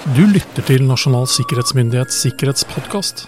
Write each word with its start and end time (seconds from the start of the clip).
Du 0.00 0.22
lytter 0.24 0.64
til 0.64 0.86
Nasjonal 0.88 1.26
sikkerhetsmyndighets 1.28 2.22
sikkerhetspodkast. 2.24 3.26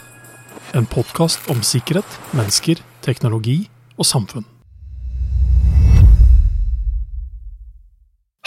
En 0.73 0.87
podkast 0.89 1.51
om 1.53 1.61
sikkerhet, 1.61 2.17
mennesker, 2.33 2.81
teknologi 3.05 3.59
og 4.01 4.09
samfunn. 4.09 4.47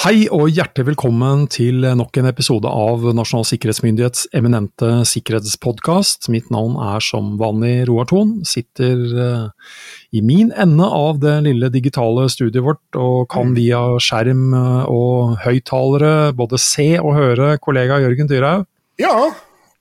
Hei 0.06 0.28
og 0.30 0.52
hjertelig 0.54 0.92
velkommen 0.92 1.48
til 1.50 1.82
nok 1.98 2.20
en 2.22 2.28
episode 2.30 2.70
av 2.70 3.08
Nasjonal 3.18 3.48
sikkerhetsmyndighets 3.50 4.28
eminente 4.38 5.00
sikkerhetspodkast. 5.10 6.28
Mitt 6.30 6.52
navn 6.54 6.76
er 6.78 7.02
som 7.02 7.32
vanlig 7.40 7.88
Roar 7.90 8.06
Thon. 8.12 8.36
Sitter 8.46 9.02
eh, 9.24 9.72
i 10.14 10.22
min 10.22 10.52
ende 10.54 10.86
av 10.86 11.18
det 11.24 11.34
lille 11.48 11.72
digitale 11.74 12.28
studiet 12.30 12.62
vårt 12.68 13.00
og 13.02 13.26
kan 13.34 13.56
via 13.58 13.80
skjerm 13.98 14.54
eh, 14.54 14.94
og 14.94 15.40
høyttalere 15.42 16.14
både 16.38 16.62
se 16.62 16.92
og 17.02 17.18
høre 17.18 17.50
kollega 17.66 17.98
Jørgen 18.06 18.30
Dyrhaug. 18.30 18.70
Ja, 19.02 19.16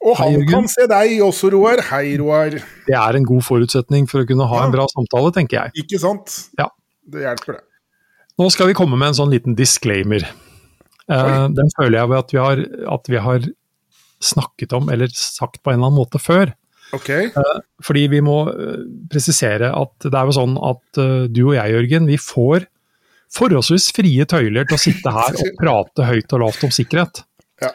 og 0.08 0.18
han 0.22 0.38
Hei, 0.38 0.48
kan 0.54 0.72
se 0.72 0.88
deg 0.88 1.18
også, 1.28 1.52
Roar. 1.52 1.84
Hei, 1.90 2.16
Roar. 2.22 2.56
Det 2.88 2.96
er 2.96 3.20
en 3.20 3.28
god 3.28 3.44
forutsetning 3.44 4.08
for 4.08 4.24
å 4.24 4.32
kunne 4.32 4.48
ha 4.48 4.64
Ja. 4.64 4.64
en 4.70 4.74
bra 4.78 4.88
samtale, 4.96 5.36
tenker 5.36 5.66
jeg. 5.66 5.84
Ikke 5.84 6.00
sant? 6.00 6.48
Ja. 6.56 6.72
Det 7.12 7.28
hjelper, 7.28 7.60
det. 7.60 7.66
Nå 8.40 8.48
skal 8.50 8.70
vi 8.70 8.76
komme 8.76 8.98
med 8.98 9.12
en 9.12 9.18
sånn 9.20 9.32
liten 9.34 9.54
disclaimer. 9.58 10.26
Uh, 11.10 11.46
den 11.52 11.70
føler 11.76 12.00
jeg 12.00 12.16
at 12.18 12.32
vi, 12.32 12.40
har, 12.40 12.62
at 12.96 13.10
vi 13.12 13.20
har 13.20 13.48
snakket 14.24 14.72
om, 14.76 14.88
eller 14.90 15.10
sagt 15.14 15.60
på 15.62 15.70
en 15.70 15.78
eller 15.78 15.90
annen 15.90 16.00
måte 16.00 16.20
før. 16.22 16.54
Ok. 16.94 17.10
Fordi 17.82 18.04
vi 18.12 18.20
må 18.22 18.36
eh, 18.52 18.82
presisere 19.10 19.72
at 19.74 20.04
det 20.04 20.14
er 20.14 20.28
jo 20.28 20.34
sånn 20.36 20.54
at 20.62 21.00
uh, 21.00 21.26
du 21.26 21.40
og 21.48 21.56
jeg, 21.56 21.74
Jørgen, 21.74 22.06
vi 22.06 22.18
får 22.20 22.68
forholdsvis 23.34 23.88
frie 23.96 24.26
tøyler 24.30 24.68
til 24.68 24.76
å 24.76 24.82
sitte 24.82 25.14
her 25.14 25.34
og 25.34 25.54
prate 25.62 26.06
høyt 26.06 26.36
og 26.36 26.44
lavt 26.44 26.66
om 26.68 26.74
sikkerhet. 26.74 27.24
Ja. 27.64 27.72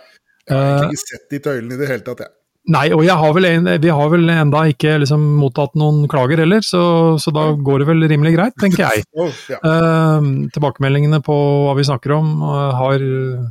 Jeg 0.49 0.59
har 0.59 0.87
ikke 0.87 1.01
sett 1.03 1.33
de 1.33 1.41
tøylene 1.45 1.75
i 1.75 1.81
det 1.81 1.89
hele 1.91 2.05
tatt, 2.05 2.23
jeg. 2.25 2.38
Nei, 2.69 2.85
og 2.93 3.01
jeg 3.05 3.17
har 3.17 3.31
vel 3.33 3.47
en, 3.49 3.69
vi 3.81 3.94
har 3.94 4.09
vel 4.11 4.30
enda 4.30 4.63
ikke 4.69 4.97
liksom 5.02 5.23
mottatt 5.39 5.77
noen 5.80 6.03
klager 6.11 6.44
heller, 6.44 6.61
så, 6.66 6.81
så 7.21 7.33
da 7.33 7.47
går 7.57 7.81
det 7.81 7.88
vel 7.89 8.05
rimelig 8.11 8.35
greit, 8.38 8.57
tenker 8.61 8.85
jeg. 8.85 9.05
Oh, 9.19 9.31
ja. 9.52 9.57
Eh, 9.66 10.27
tilbakemeldingene 10.53 11.19
på 11.25 11.35
hva 11.66 11.73
vi 11.75 11.88
snakker 11.88 12.13
om 12.16 12.29
eh, 12.45 12.77
har 12.77 13.03
eh, 13.03 13.47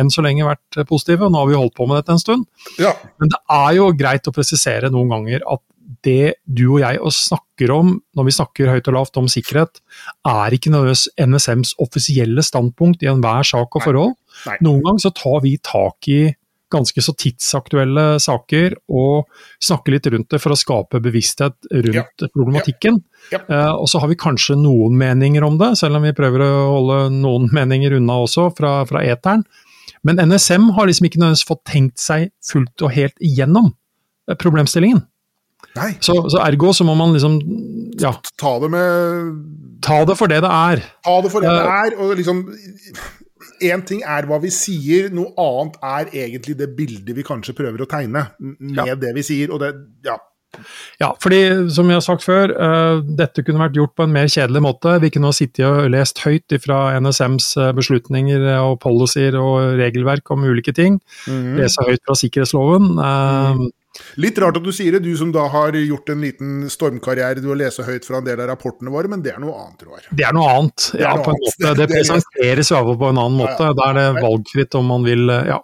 enn 0.00 0.10
så 0.12 0.24
lenge 0.24 0.46
vært 0.46 0.80
positive, 0.88 1.26
og 1.26 1.34
nå 1.34 1.42
har 1.42 1.50
vi 1.50 1.58
holdt 1.60 1.76
på 1.76 1.86
med 1.88 2.00
dette 2.00 2.16
en 2.16 2.22
stund. 2.22 2.46
ja. 2.80 2.94
Men 3.20 3.32
det 3.34 3.42
er 3.56 3.74
jo 3.76 3.90
greit 3.98 4.30
å 4.30 4.34
presisere 4.34 4.90
noen 4.92 5.12
ganger 5.12 5.44
at 5.44 5.62
det 6.06 6.40
du 6.46 6.64
og 6.70 6.80
jeg 6.80 7.00
og 7.02 7.12
snakker 7.12 7.72
om 7.74 7.94
når 8.16 8.28
vi 8.28 8.34
snakker 8.36 8.70
høyt 8.72 8.88
og 8.88 8.96
lavt 8.96 9.18
om 9.20 9.28
sikkerhet, 9.30 9.82
er 10.28 10.54
ikke 10.56 10.72
nødvendigvis 10.72 11.08
NSMs 11.20 11.74
offisielle 11.82 12.44
standpunkt 12.46 13.04
i 13.04 13.10
enhver 13.10 13.46
sak 13.46 13.74
og 13.74 13.82
Nei. 13.82 13.86
forhold. 13.88 14.14
Nei. 14.48 14.58
Noen 14.64 14.84
ganger 14.86 15.04
så 15.04 15.12
tar 15.16 15.42
vi 15.44 15.56
tak 15.66 16.08
i 16.08 16.20
ganske 16.70 17.02
så 17.02 17.14
tidsaktuelle 17.18 18.04
saker 18.22 18.76
og 18.88 19.28
snakke 19.62 19.94
litt 19.94 20.08
rundt 20.12 20.30
det 20.32 20.40
for 20.42 20.54
å 20.54 20.58
skape 20.58 21.00
bevissthet 21.02 21.70
rundt 21.86 22.26
problematikken. 22.34 23.00
Ja. 23.34 23.42
Eh, 23.42 23.72
og 23.74 23.88
så 23.90 24.02
har 24.02 24.10
vi 24.10 24.18
kanskje 24.20 24.58
noen 24.60 24.96
meninger 25.00 25.44
om 25.46 25.58
det, 25.60 25.74
selv 25.80 26.00
om 26.00 26.06
vi 26.06 26.14
prøver 26.16 26.46
å 26.46 26.52
holde 26.76 27.00
noen 27.18 27.50
meninger 27.58 27.98
unna 27.98 28.20
også 28.24 28.50
fra, 28.56 28.80
fra 28.90 29.04
eteren. 29.06 29.44
Men 30.06 30.20
NSM 30.30 30.70
har 30.76 30.88
liksom 30.88 31.10
ikke 31.10 31.20
nødvendigvis 31.20 31.48
fått 31.48 31.64
tenkt 31.68 32.00
seg 32.00 32.30
fullt 32.46 32.86
og 32.86 32.94
helt 32.96 33.16
igjennom 33.24 33.72
eh, 33.72 34.38
problemstillingen. 34.40 35.04
Så, 36.02 36.16
så 36.32 36.40
ergo 36.42 36.72
så 36.74 36.82
må 36.82 36.96
man 36.98 37.12
liksom 37.14 37.36
ja, 38.00 38.10
ta 38.40 38.56
det 38.62 38.70
med 38.72 39.34
ta 39.84 40.00
det 40.08 40.16
for 40.18 40.30
det 40.30 40.40
det 40.44 40.50
er. 40.50 40.82
Ta 41.06 41.16
det 41.22 41.30
for 41.32 41.44
det 41.44 41.52
det 41.52 41.60
Eh, 41.62 41.84
er, 41.84 41.96
og 42.00 42.16
liksom 42.18 42.42
Én 43.60 43.84
ting 43.86 44.02
er 44.06 44.26
hva 44.30 44.40
vi 44.42 44.50
sier, 44.54 45.10
noe 45.14 45.32
annet 45.36 45.78
er 45.82 46.10
egentlig 46.26 46.56
det 46.60 46.70
bildet 46.76 47.14
vi 47.16 47.26
kanskje 47.26 47.54
prøver 47.58 47.84
å 47.84 47.88
tegne 47.90 48.26
med 48.40 48.86
Ja. 48.86 48.94
det 48.94 49.14
vi 49.14 49.22
sier. 49.26 49.52
Og 49.52 49.60
det, 49.62 49.74
ja. 50.06 50.16
Ja, 50.98 51.12
fordi 51.22 51.70
som 51.70 51.86
jeg 51.86 52.00
har 52.00 52.02
sagt 52.02 52.24
før, 52.26 52.50
uh, 52.50 53.00
dette 53.06 53.44
kunne 53.46 53.62
vært 53.62 53.76
gjort 53.78 53.94
på 53.94 54.02
en 54.02 54.12
mer 54.12 54.26
kjedelig 54.26 54.62
måte. 54.64 54.96
Vi 55.00 55.10
kunne 55.14 55.30
ha 55.30 55.36
sittet 55.36 55.62
og 55.68 55.90
lest 55.94 56.18
høyt 56.24 56.50
fra 56.64 56.98
NSMs 56.98 57.52
eh, 57.56 57.70
beslutninger 57.76 58.42
og 58.58 58.80
policyer 58.82 59.36
og 59.38 59.78
regelverk 59.78 60.30
om 60.34 60.42
ulike 60.50 60.74
ting. 60.74 60.98
Mhm. 61.28 61.54
Lese 61.60 61.86
høyt 61.86 62.02
fra 62.04 62.18
sikkerhetsloven. 62.18 62.96
Eh, 62.98 63.62
Litt 64.22 64.38
rart 64.38 64.56
at 64.56 64.62
du 64.64 64.70
sier 64.72 64.92
det, 64.92 65.02
du 65.02 65.16
som 65.18 65.32
da 65.34 65.48
har 65.50 65.72
gjort 65.74 66.12
en 66.12 66.20
liten 66.22 66.52
stormkarriere, 66.70 67.42
du 67.42 67.48
har 67.50 67.58
lese 67.58 67.82
høyt 67.84 68.06
fra 68.06 68.20
en 68.20 68.24
del 68.28 68.40
av 68.40 68.48
rapportene 68.52 68.92
våre, 68.94 69.10
men 69.10 69.22
det 69.24 69.32
er 69.34 69.40
noe 69.42 69.56
annet, 69.64 69.82
Roar. 69.88 70.04
Det 70.14 70.24
er 70.28 70.32
noe 70.36 70.48
annet. 70.52 70.90
er 70.94 71.00
Ja, 71.08 71.14
noe 71.16 71.24
på 71.26 71.34
en 71.34 71.40
måte. 71.42 71.58
Det 71.58 71.74
Det 71.76 71.84
er- 71.90 71.94
presenteres 71.96 72.70
i 72.70 72.74
hvert 72.74 72.86
fall 72.86 73.00
på 73.02 73.08
en 73.10 73.18
annen 73.18 73.38
måte. 73.40 73.58
Ja, 73.58 73.66
ja. 73.66 73.72
Da 73.74 73.90
er 73.90 73.94
det 73.98 74.22
valgfritt 74.22 74.74
om 74.78 74.86
man 74.86 75.04
vil 75.04 75.28
eh, 75.30 75.44
Ja. 75.46 75.60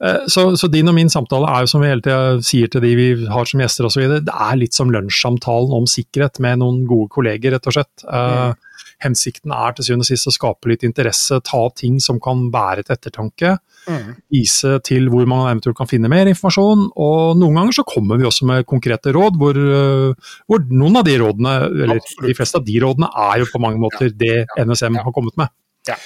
Eh, 0.00 0.26
Så, 0.28 0.56
så 0.56 0.70
din 0.70 0.88
og 0.88 0.94
min 0.94 1.08
samtale 1.10 1.48
er 1.50 1.60
jo 1.62 1.66
som 1.66 1.80
vi 1.82 1.88
hele 1.88 2.00
tida 2.00 2.40
sier 2.40 2.68
til 2.70 2.80
de 2.80 2.94
vi 2.96 3.26
har 3.26 3.44
som 3.44 3.60
gjester 3.60 3.84
osv., 3.84 4.06
det 4.24 4.32
er 4.32 4.56
litt 4.56 4.72
som 4.72 4.88
lunsjsamtalen 4.90 5.74
om 5.74 5.84
sikkerhet 5.90 6.38
med 6.40 6.58
noen 6.62 6.86
gode 6.86 7.10
kolleger, 7.10 7.50
rett 7.52 7.66
og 7.66 7.74
slett. 7.74 8.04
Mm. 8.06 8.54
Hensikten 9.02 9.52
er 9.52 9.72
til 9.72 9.84
syvende 9.84 10.04
og 10.06 10.10
sist 10.12 10.28
å 10.28 10.32
skape 10.32 10.68
litt 10.68 10.82
interesse, 10.84 11.40
ta 11.42 11.56
opp 11.66 11.74
ting 11.76 11.98
som 12.00 12.20
kan 12.20 12.50
bære 12.52 12.84
til 12.86 12.96
ettertanke. 12.96 13.58
Mhm. 13.88 14.16
Vise 14.32 14.76
til 14.86 15.08
hvor 15.12 15.26
man 15.28 15.46
eventuelt 15.48 15.78
kan 15.78 15.88
finne 15.88 16.10
mer 16.12 16.28
informasjon. 16.30 16.88
Og 17.00 17.38
noen 17.40 17.56
ganger 17.58 17.78
så 17.78 17.86
kommer 17.88 18.20
vi 18.20 18.28
også 18.28 18.46
med 18.48 18.66
konkrete 18.68 19.14
råd, 19.16 19.38
hvor, 19.40 19.56
øh, 19.56 20.14
hvor 20.46 20.64
noen 20.68 21.00
av 21.00 21.06
de 21.08 21.16
rådene, 21.22 21.54
eller 21.70 22.00
Absolutt. 22.02 22.28
de 22.28 22.36
fleste 22.36 22.60
av 22.60 22.64
de 22.66 22.78
rådene, 22.84 23.10
er 23.30 23.40
jo 23.40 23.50
på 23.52 23.62
mange 23.62 23.80
måter 23.80 24.12
det 24.12 24.46
NSM 24.58 25.00
har 25.00 25.12
kommet 25.16 25.36
med. 25.40 25.48
Ja. 25.88 25.96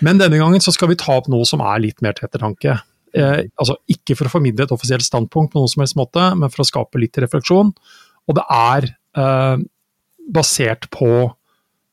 Men 0.00 0.18
denne 0.18 0.38
gangen 0.38 0.62
så 0.62 0.72
skal 0.74 0.90
vi 0.90 0.98
ta 0.98 1.18
opp 1.18 1.28
noe 1.28 1.46
som 1.46 1.60
er 1.60 1.82
litt 1.82 2.02
mer 2.02 2.14
til 2.16 2.28
ettertanke. 2.28 2.80
Eh, 3.14 3.44
altså 3.60 3.76
Ikke 3.90 4.16
for 4.18 4.26
å 4.26 4.32
formidle 4.32 4.66
et 4.66 4.74
offisielt 4.74 5.06
standpunkt 5.06 5.52
på 5.52 5.60
noen 5.60 5.70
som 5.70 5.84
helst 5.84 5.98
måte, 5.98 6.36
men 6.38 6.50
for 6.50 6.64
å 6.64 6.68
skape 6.68 6.98
litt 7.02 7.18
refleksjon. 7.22 7.74
Og 8.28 8.34
det 8.38 8.44
er 8.50 8.88
eh, 9.16 9.56
basert 10.34 10.88
på 10.90 11.34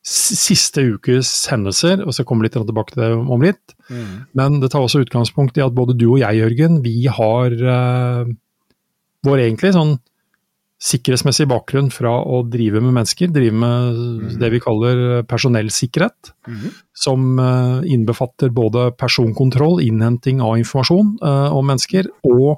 siste 0.01 0.81
ukes 0.95 1.29
hendelser, 1.51 2.01
og 2.01 2.15
så 2.15 2.25
kommer 2.25 2.43
vi 2.43 2.49
litt 2.49 2.57
tilbake 2.57 2.95
til 2.95 3.03
det 3.03 3.09
om 3.21 3.43
litt. 3.43 3.75
Mm. 3.91 4.13
Men 4.37 4.61
det 4.63 4.71
tar 4.73 4.81
også 4.81 5.03
utgangspunkt 5.03 5.59
i 5.59 5.65
at 5.65 5.75
både 5.77 5.93
du 5.97 6.07
og 6.15 6.21
jeg, 6.23 6.39
Jørgen, 6.41 6.79
vi 6.85 7.05
har 7.05 7.53
eh, 7.53 8.31
vår 9.27 9.43
egentlig 9.43 9.75
sånn 9.77 9.99
sikkerhetsmessig 10.81 11.45
bakgrunn 11.45 11.91
fra 11.93 12.15
å 12.25 12.39
drive 12.49 12.81
med 12.81 12.95
mennesker, 12.95 13.29
drive 13.29 13.53
med 13.53 14.39
det 14.41 14.49
vi 14.49 14.61
kaller 14.63 15.21
personellsikkerhet, 15.29 16.33
Mm. 16.47 16.71
som 16.97 17.37
eh, 17.37 17.93
innbefatter 17.93 18.49
både 18.49 18.87
personkontroll, 18.97 19.77
innhenting 19.85 20.41
av 20.41 20.57
informasjon 20.57 21.19
eh, 21.21 21.53
om 21.53 21.67
mennesker, 21.69 22.09
og 22.25 22.57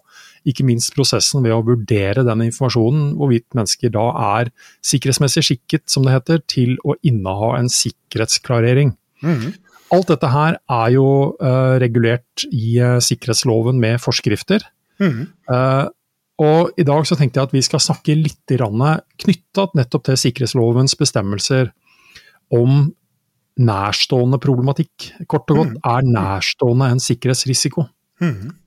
ikke 0.49 0.65
minst 0.67 0.93
prosessen 0.95 1.43
ved 1.45 1.55
å 1.55 1.63
vurdere 1.65 2.25
den 2.27 2.45
informasjonen, 2.47 3.13
hvorvidt 3.19 3.55
mennesker 3.57 3.93
da 3.93 4.05
er 4.39 4.51
sikkerhetsmessig 4.85 5.45
skikket, 5.47 5.85
som 5.91 6.05
det 6.07 6.15
heter, 6.15 6.43
til 6.51 6.75
å 6.83 6.97
inneha 7.05 7.53
en 7.59 7.71
sikkerhetsklarering. 7.71 8.93
Mm. 9.23 9.53
Alt 9.93 10.09
dette 10.09 10.29
her 10.33 10.57
er 10.57 10.93
jo 10.95 11.07
uh, 11.37 11.75
regulert 11.81 12.47
i 12.49 12.79
uh, 12.81 12.97
sikkerhetsloven 13.03 13.79
med 13.81 14.01
forskrifter. 14.03 14.65
Mm. 15.01 15.27
Uh, 15.49 15.85
og 16.43 16.73
i 16.81 16.85
dag 16.87 17.05
så 17.05 17.15
tenkte 17.17 17.39
jeg 17.39 17.49
at 17.49 17.55
vi 17.55 17.61
skal 17.63 17.81
snakke 17.83 18.15
litt 18.17 18.49
knytta 18.49 19.67
nettopp 19.77 20.07
til 20.09 20.17
sikkerhetslovens 20.17 20.97
bestemmelser 20.97 21.69
om 22.53 22.89
nærstående 23.61 24.39
problematikk. 24.41 25.11
Kort 25.29 25.51
og 25.53 25.61
godt, 25.61 25.77
er 25.85 26.09
nærstående 26.09 26.89
en 26.89 27.03
sikkerhetsrisiko? 27.03 27.85
Mhm. 28.21 28.59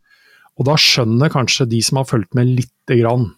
Og 0.56 0.69
da 0.69 0.77
skjønner 0.81 1.33
kanskje 1.33 1.69
de 1.69 1.83
som 1.84 2.00
har 2.00 2.09
fulgt 2.09 2.37
med 2.37 2.49
lite 2.49 2.97
grann 3.00 3.28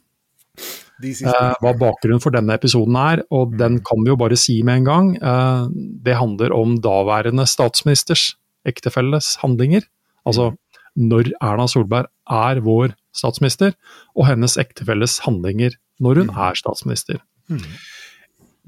eh, 1.03 1.55
hva 1.63 1.73
bakgrunnen 1.79 2.23
for 2.23 2.35
denne 2.35 2.55
episoden 2.59 2.99
er, 2.99 3.25
og 3.35 3.57
den 3.59 3.81
kan 3.87 4.05
vi 4.05 4.13
jo 4.13 4.19
bare 4.21 4.39
si 4.39 4.61
med 4.67 4.83
en 4.83 4.89
gang. 4.89 5.11
Eh, 5.17 5.65
det 6.07 6.19
handler 6.19 6.55
om 6.55 6.79
daværende 6.85 7.47
statsministers 7.51 8.33
ektefelles 8.69 9.37
handlinger. 9.43 9.87
Altså 10.29 10.53
når 10.99 11.33
Erna 11.45 11.69
Solberg 11.71 12.11
er 12.31 12.63
vår 12.65 12.95
statsminister, 13.15 13.75
og 14.19 14.29
hennes 14.31 14.59
ektefelles 14.61 15.21
handlinger 15.25 15.77
når 16.03 16.23
hun 16.23 16.33
er 16.35 16.59
statsminister. 16.59 17.21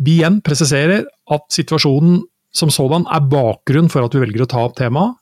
Vi 0.01 0.17
igjen 0.19 0.41
presiserer 0.43 1.05
at 1.31 1.47
situasjonen 1.53 2.23
som 2.57 2.71
sådan 2.73 3.05
er 3.13 3.27
bakgrunn 3.31 3.91
for 3.93 4.07
at 4.07 4.15
vi 4.17 4.23
velger 4.25 4.47
å 4.47 4.51
ta 4.51 4.65
opp 4.67 4.79
temaet. 4.79 5.20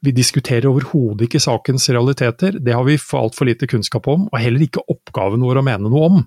Vi 0.00 0.14
diskuterer 0.16 0.70
overhodet 0.70 1.26
ikke 1.26 1.42
sakens 1.42 1.90
realiteter, 1.92 2.56
det 2.56 2.72
har 2.72 2.86
vi 2.86 2.96
for 3.00 3.26
altfor 3.26 3.48
lite 3.50 3.68
kunnskap 3.68 4.08
om, 4.08 4.28
og 4.30 4.40
heller 4.40 4.64
ikke 4.64 4.84
oppgaven 4.88 5.44
vår 5.44 5.60
å 5.60 5.66
mene 5.66 5.92
noe 5.92 6.06
om. 6.08 6.22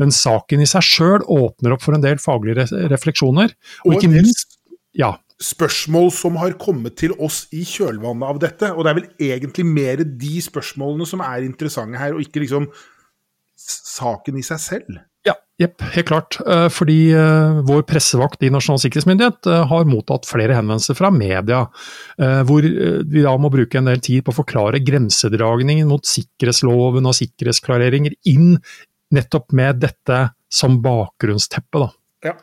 Men 0.00 0.12
saken 0.14 0.62
i 0.62 0.68
seg 0.68 0.84
sjøl 0.84 1.24
åpner 1.24 1.74
opp 1.74 1.84
for 1.84 1.96
en 1.96 2.04
del 2.04 2.20
faglige 2.20 2.68
refleksjoner, 2.92 3.56
og 3.84 3.90
Og 3.90 3.96
ikke 3.96 4.12
minst 4.12 4.58
ja, 4.96 5.14
spørsmål 5.40 6.10
som 6.12 6.36
har 6.40 6.56
kommet 6.60 6.98
til 7.00 7.14
oss 7.18 7.46
i 7.56 7.64
kjølvannet 7.64 8.28
av 8.28 8.40
dette. 8.42 8.72
Og 8.74 8.84
det 8.84 8.92
er 8.92 8.98
vel 9.00 9.30
egentlig 9.32 9.66
mer 9.66 10.04
de 10.04 10.40
spørsmålene 10.44 11.08
som 11.08 11.24
er 11.24 11.46
interessante 11.46 12.00
her, 12.00 12.14
og 12.14 12.24
ikke 12.24 12.44
liksom 12.44 12.68
saken 13.60 14.40
i 14.40 14.44
seg 14.44 14.60
selv. 14.60 15.00
Ja, 15.28 15.34
jepp, 15.60 15.82
helt 15.94 16.08
klart. 16.08 16.38
Eh, 16.40 16.66
fordi 16.72 16.98
uh, 17.12 17.60
vår 17.68 17.84
pressevakt 17.88 18.42
i 18.46 18.50
Nasjonal 18.52 18.80
sikkerhetsmyndighet 18.82 19.48
uh, 19.50 19.62
har 19.68 19.88
mottatt 19.88 20.28
flere 20.28 20.56
henvendelser 20.56 20.96
fra 20.98 21.12
media, 21.14 21.66
hvor 22.48 22.64
vi 22.64 23.22
da 23.24 23.32
må 23.40 23.48
bruke 23.52 23.78
en 23.80 23.88
del 23.88 24.00
tid 24.04 24.24
på 24.24 24.32
å 24.32 24.38
forklare 24.40 24.82
grensedragningen 24.84 25.88
mot 25.88 26.04
sikkerhetsloven 26.06 27.08
og 27.08 27.16
sikkerhetsklareringer 27.16 28.16
inn 28.32 28.58
nettopp 29.14 29.54
med 29.56 29.80
dette 29.82 30.18
som 30.52 30.80
bakgrunnsteppe. 30.84 31.84
da. 31.84 31.90
Ja. 32.24 32.34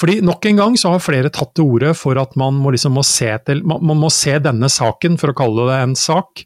Fordi 0.00 0.20
Nok 0.24 0.46
en 0.46 0.60
gang 0.60 0.76
så 0.78 0.92
har 0.92 1.04
flere 1.04 1.32
tatt 1.32 1.54
til 1.56 1.70
orde 1.76 1.94
for 1.96 2.18
at 2.20 2.36
man 2.36 2.58
må, 2.60 2.72
liksom 2.74 2.96
må 2.98 3.04
se 3.06 3.30
til, 3.46 3.62
man, 3.64 3.82
man 3.86 4.00
må 4.00 4.10
se 4.12 4.36
denne 4.42 4.68
saken, 4.72 5.16
for 5.20 5.32
å 5.32 5.36
kalle 5.36 5.68
det 5.70 5.80
en 5.82 5.96
sak, 5.98 6.44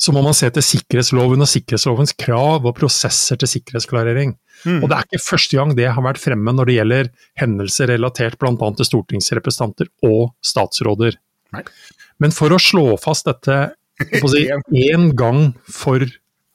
så 0.00 0.14
må 0.16 0.22
man 0.24 0.36
se 0.36 0.48
til 0.54 0.64
sikkerhetsloven 0.64 1.44
og 1.44 1.48
sikkerhetslovens 1.50 2.14
krav 2.16 2.64
og 2.64 2.72
prosesser 2.78 3.36
til 3.40 3.50
sikkerhetsklarering. 3.52 4.32
Mm. 4.64 4.78
Og 4.80 4.88
Det 4.88 4.96
er 4.96 5.08
ikke 5.08 5.22
første 5.26 5.58
gang 5.58 5.74
det 5.76 5.90
har 5.92 6.04
vært 6.04 6.22
fremme 6.22 6.54
når 6.56 6.70
det 6.70 6.76
gjelder 6.78 7.10
hendelser 7.40 7.92
relatert 7.92 8.38
bl.a. 8.40 8.54
til 8.56 8.88
stortingsrepresentanter 8.88 9.92
og 10.08 10.32
statsråder. 10.40 11.20
Nei. 11.52 11.64
Men 12.20 12.32
for 12.32 12.52
å 12.52 12.60
slå 12.60 12.86
fast 13.00 13.28
dette 13.28 13.60
si, 14.00 14.42
én 14.88 15.10
gang 15.16 15.52
for 15.68 16.06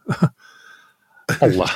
alle 1.45 1.69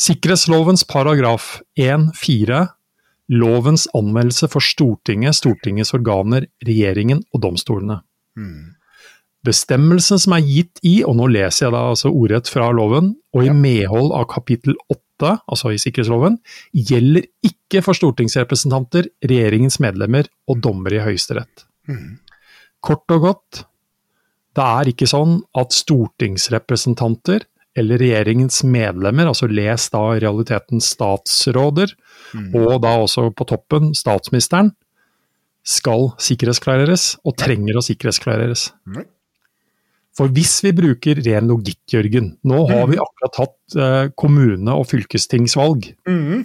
Sikkerhetslovens 0.00 0.86
paragraf 0.88 1.58
1-4, 1.76 2.62
lovens 3.36 3.84
anmeldelse 3.96 4.48
for 4.48 4.64
Stortinget, 4.64 5.36
Stortingets 5.36 5.92
organer, 5.96 6.46
regjeringen 6.64 7.20
og 7.34 7.42
domstolene. 7.44 7.98
Mm. 8.38 8.79
Bestemmelsen 9.46 10.20
som 10.20 10.34
er 10.36 10.44
gitt 10.44 10.82
i, 10.84 10.98
og 11.06 11.16
nå 11.16 11.30
leser 11.32 11.66
jeg 11.66 11.72
da 11.72 11.86
altså 11.94 12.10
ordrett 12.12 12.50
fra 12.52 12.66
loven, 12.76 13.14
og 13.32 13.46
i 13.46 13.52
medhold 13.56 14.12
av 14.12 14.26
kapittel 14.28 14.76
8, 14.92 15.36
altså 15.48 15.72
i 15.72 15.78
sikkerhetsloven, 15.80 16.36
gjelder 16.76 17.24
ikke 17.46 17.80
for 17.84 17.96
stortingsrepresentanter, 17.96 19.08
regjeringens 19.24 19.78
medlemmer 19.80 20.28
og 20.50 20.60
dommere 20.64 20.98
i 20.98 21.04
Høyesterett. 21.06 21.64
Mm. 21.88 22.18
Kort 22.84 23.16
og 23.16 23.24
godt, 23.24 23.62
det 24.56 24.66
er 24.66 24.90
ikke 24.92 25.08
sånn 25.08 25.38
at 25.56 25.72
stortingsrepresentanter 25.76 27.46
eller 27.78 28.00
regjeringens 28.02 28.64
medlemmer, 28.66 29.28
altså 29.30 29.46
les 29.48 29.86
da 29.92 30.02
i 30.16 30.20
realiteten 30.20 30.82
statsråder, 30.84 31.94
Mm. 32.30 32.54
og 32.54 32.82
da 32.82 32.92
også 33.00 33.30
på 33.34 33.46
toppen 33.48 33.94
statsministeren, 33.94 34.72
skal 35.66 36.12
sikkerhetsklareres, 36.18 37.16
og 37.24 37.36
trenger 37.36 37.78
å 37.78 37.82
sikkerhetsklareres. 37.84 38.70
Nei. 38.86 39.04
For 40.18 40.32
hvis 40.34 40.56
vi 40.66 40.72
bruker 40.74 41.20
ren 41.24 41.50
logikk, 41.50 41.82
Jørgen, 41.94 42.32
nå 42.46 42.64
har 42.70 42.88
vi 42.90 42.98
akkurat 43.00 43.38
hatt 43.44 43.76
eh, 43.78 44.08
kommune- 44.18 44.74
og 44.74 44.88
fylkestingsvalg. 44.90 45.92
Mm. 46.08 46.42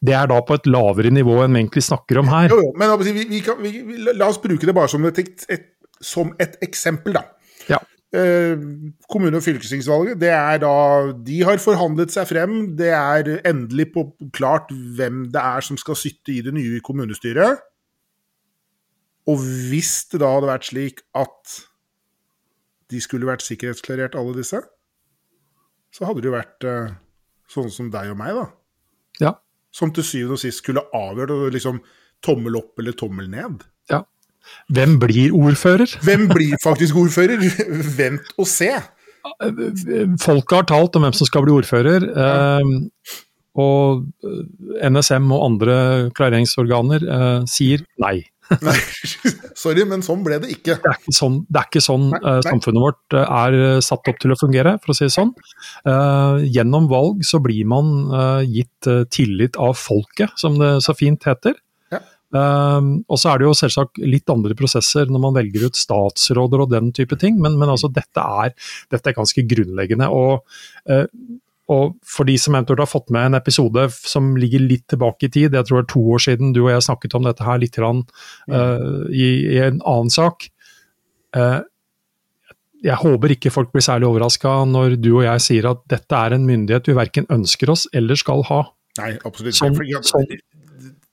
Det 0.00 0.14
er 0.16 0.28
da 0.30 0.38
på 0.46 0.56
et 0.56 0.68
lavere 0.70 1.10
nivå 1.12 1.40
enn 1.44 1.56
vi 1.56 1.64
egentlig 1.64 1.84
snakker 1.84 2.20
om 2.22 2.30
her. 2.30 2.52
Jo, 2.52 2.60
jo, 2.62 2.72
men 2.78 2.92
vi, 3.02 3.26
vi 3.28 3.40
kan, 3.44 3.58
vi, 3.60 3.80
vi, 3.84 3.98
la 4.14 4.28
oss 4.30 4.40
bruke 4.42 4.68
det 4.68 4.76
bare 4.76 4.90
som 4.92 5.04
et, 5.08 5.20
et, 5.50 5.66
som 6.00 6.30
et 6.40 6.54
eksempel, 6.64 7.18
da. 7.18 7.24
Ja. 7.68 7.80
Eh, 8.16 8.54
kommune- 9.10 9.40
og 9.40 9.44
fylkestingsvalget, 9.44 10.20
det 10.22 10.30
er 10.34 10.62
da 10.62 10.74
De 11.14 11.42
har 11.46 11.60
forhandlet 11.62 12.14
seg 12.14 12.28
frem. 12.30 12.60
Det 12.78 12.92
er 12.94 13.32
endelig 13.48 13.90
på, 13.96 14.06
klart 14.36 14.70
hvem 14.70 15.26
det 15.34 15.42
er 15.42 15.66
som 15.66 15.80
skal 15.80 15.98
sitte 15.98 16.36
i 16.36 16.44
det 16.46 16.54
nye 16.54 16.80
kommunestyret. 16.86 17.58
Og 19.28 19.42
hvis 19.68 20.06
det 20.10 20.22
da 20.22 20.30
hadde 20.32 20.48
vært 20.48 20.70
slik 20.70 21.04
at 21.18 21.58
de 22.90 23.00
skulle 23.02 23.28
vært 23.28 23.44
sikkerhetsklarert, 23.46 24.16
alle 24.18 24.36
disse, 24.36 24.60
så 25.94 26.06
hadde 26.06 26.22
det 26.22 26.30
jo 26.30 26.36
vært 26.36 26.66
eh, 26.68 26.92
sånne 27.50 27.74
som 27.74 27.90
deg 27.92 28.12
og 28.12 28.18
meg, 28.20 28.36
da. 28.38 28.46
Ja. 29.20 29.34
Som 29.74 29.92
til 29.94 30.06
syvende 30.06 30.38
og 30.38 30.42
sist 30.42 30.62
skulle 30.62 30.82
avgjort 30.96 31.52
liksom 31.54 31.82
tommel 32.24 32.58
opp 32.60 32.80
eller 32.82 32.96
tommel 32.98 33.30
ned. 33.30 33.66
ja. 33.92 34.04
Hvem 34.72 34.96
blir 34.98 35.34
ordfører? 35.36 35.90
Hvem 36.02 36.24
blir 36.30 36.56
faktisk 36.62 36.96
ordfører? 36.96 37.42
Vent 37.98 38.32
og 38.40 38.48
se. 38.48 38.70
Folket 40.24 40.54
har 40.56 40.64
talt 40.66 40.96
om 40.96 41.04
hvem 41.04 41.14
som 41.14 41.28
skal 41.28 41.44
bli 41.44 41.52
ordfører. 41.54 42.06
Eh, 42.08 43.18
og 43.60 44.06
NSM 44.80 45.28
og 45.34 45.44
andre 45.44 45.76
klareringsorganer 46.16 47.04
eh, 47.04 47.46
sier 47.50 47.84
nei. 48.00 48.16
Nei, 48.58 48.76
sorry, 49.62 49.84
men 49.88 50.02
sånn 50.04 50.24
ble 50.26 50.40
det 50.42 50.50
ikke. 50.56 50.76
Det 50.82 50.90
er 50.90 50.98
ikke 50.98 51.14
sånn, 51.14 51.38
det 51.46 51.60
er 51.60 51.68
ikke 51.68 51.82
sånn 51.84 52.06
Nei, 52.10 52.20
eh, 52.20 52.38
nei. 52.40 52.44
samfunnet 52.48 52.82
vårt 52.82 53.16
eh, 53.16 53.34
er 53.40 53.56
eh, 53.58 53.82
satt 53.84 54.10
opp 54.10 54.20
til 54.22 54.34
å 54.34 54.38
fungere, 54.40 54.76
for 54.82 54.92
å 54.92 54.96
si 54.96 55.06
det 55.06 55.14
sånn. 55.14 55.32
Uh, 55.86 56.42
gjennom 56.50 56.88
valg 56.90 57.22
så 57.26 57.40
blir 57.42 57.68
man 57.70 57.92
uh, 58.10 58.40
gitt 58.42 58.88
tillit 59.14 59.58
av 59.60 59.76
folket, 59.78 60.34
som 60.40 60.58
det 60.60 60.78
så 60.84 60.94
fint 60.96 61.26
heter. 61.28 61.58
Ja. 61.92 62.00
Og 62.30 63.18
så 63.18 63.32
er 63.32 63.40
det 63.40 63.48
jo 63.48 63.56
selvsagt 63.58 63.98
litt 64.06 64.30
andre 64.30 64.54
prosesser 64.58 65.08
når 65.10 65.22
man 65.24 65.34
velger 65.34 65.66
ut 65.66 65.78
statsråder 65.78 66.62
og 66.62 66.70
den 66.70 66.92
type 66.96 67.18
ting, 67.20 67.40
men, 67.42 67.56
men 67.58 67.72
altså 67.72 67.90
dette 67.92 68.22
er, 68.44 68.54
dette 68.92 69.10
er 69.10 69.16
ganske 69.18 69.44
grunnleggende. 69.50 70.06
og 70.10 70.46
og 71.70 71.96
for 72.06 72.26
de 72.26 72.34
som 72.40 72.56
eventuelt 72.56 72.82
har 72.82 72.90
fått 72.90 73.12
med 73.14 73.28
en 73.28 73.38
episode 73.38 73.86
som 73.94 74.32
ligger 74.40 74.62
litt 74.64 74.86
tilbake 74.90 75.28
i 75.28 75.32
tid, 75.32 75.54
jeg 75.54 75.68
tror 75.68 75.80
det 75.80 75.84
er 75.84 75.92
to 75.92 76.04
år 76.16 76.22
siden 76.24 76.54
du 76.56 76.64
og 76.64 76.72
jeg 76.72 76.86
snakket 76.88 77.14
om 77.18 77.28
dette 77.28 77.46
her 77.46 77.60
litt 77.62 77.76
grann, 77.78 78.02
uh, 78.50 79.04
i, 79.14 79.28
i 79.54 79.60
en 79.62 79.78
annen 79.78 80.10
sak. 80.10 80.48
Uh, 81.36 81.60
jeg 82.80 82.96
håper 82.96 83.34
ikke 83.36 83.52
folk 83.52 83.70
blir 83.74 83.84
særlig 83.84 84.08
overraska 84.08 84.54
når 84.68 84.96
du 85.04 85.10
og 85.12 85.24
jeg 85.26 85.44
sier 85.44 85.68
at 85.70 85.82
dette 85.92 86.16
er 86.16 86.34
en 86.36 86.46
myndighet 86.48 86.88
vi 86.88 86.96
verken 86.96 87.28
ønsker 87.32 87.72
oss 87.74 87.86
eller 87.96 88.18
skal 88.18 88.42
ha. 88.48 88.62
Nei, 88.98 89.12
absolutt 89.28 89.58
Sånn, 89.58 89.76
sånn, 90.08 90.26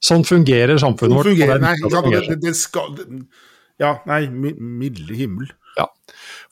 sånn 0.02 0.26
fungerer 0.26 0.80
samfunnet 0.82 1.14
Sånn 1.14 1.20
vårt. 1.20 1.28
Sånn 1.28 1.36
fungerer, 1.36 1.60
er 1.60 1.66
nei, 1.68 1.76
ja, 2.18 2.24
det, 2.32 2.40
det 2.42 2.56
skal 2.58 2.98
Ja, 3.78 3.92
nei, 4.10 4.24
milde 4.32 5.20
himmel. 5.20 5.52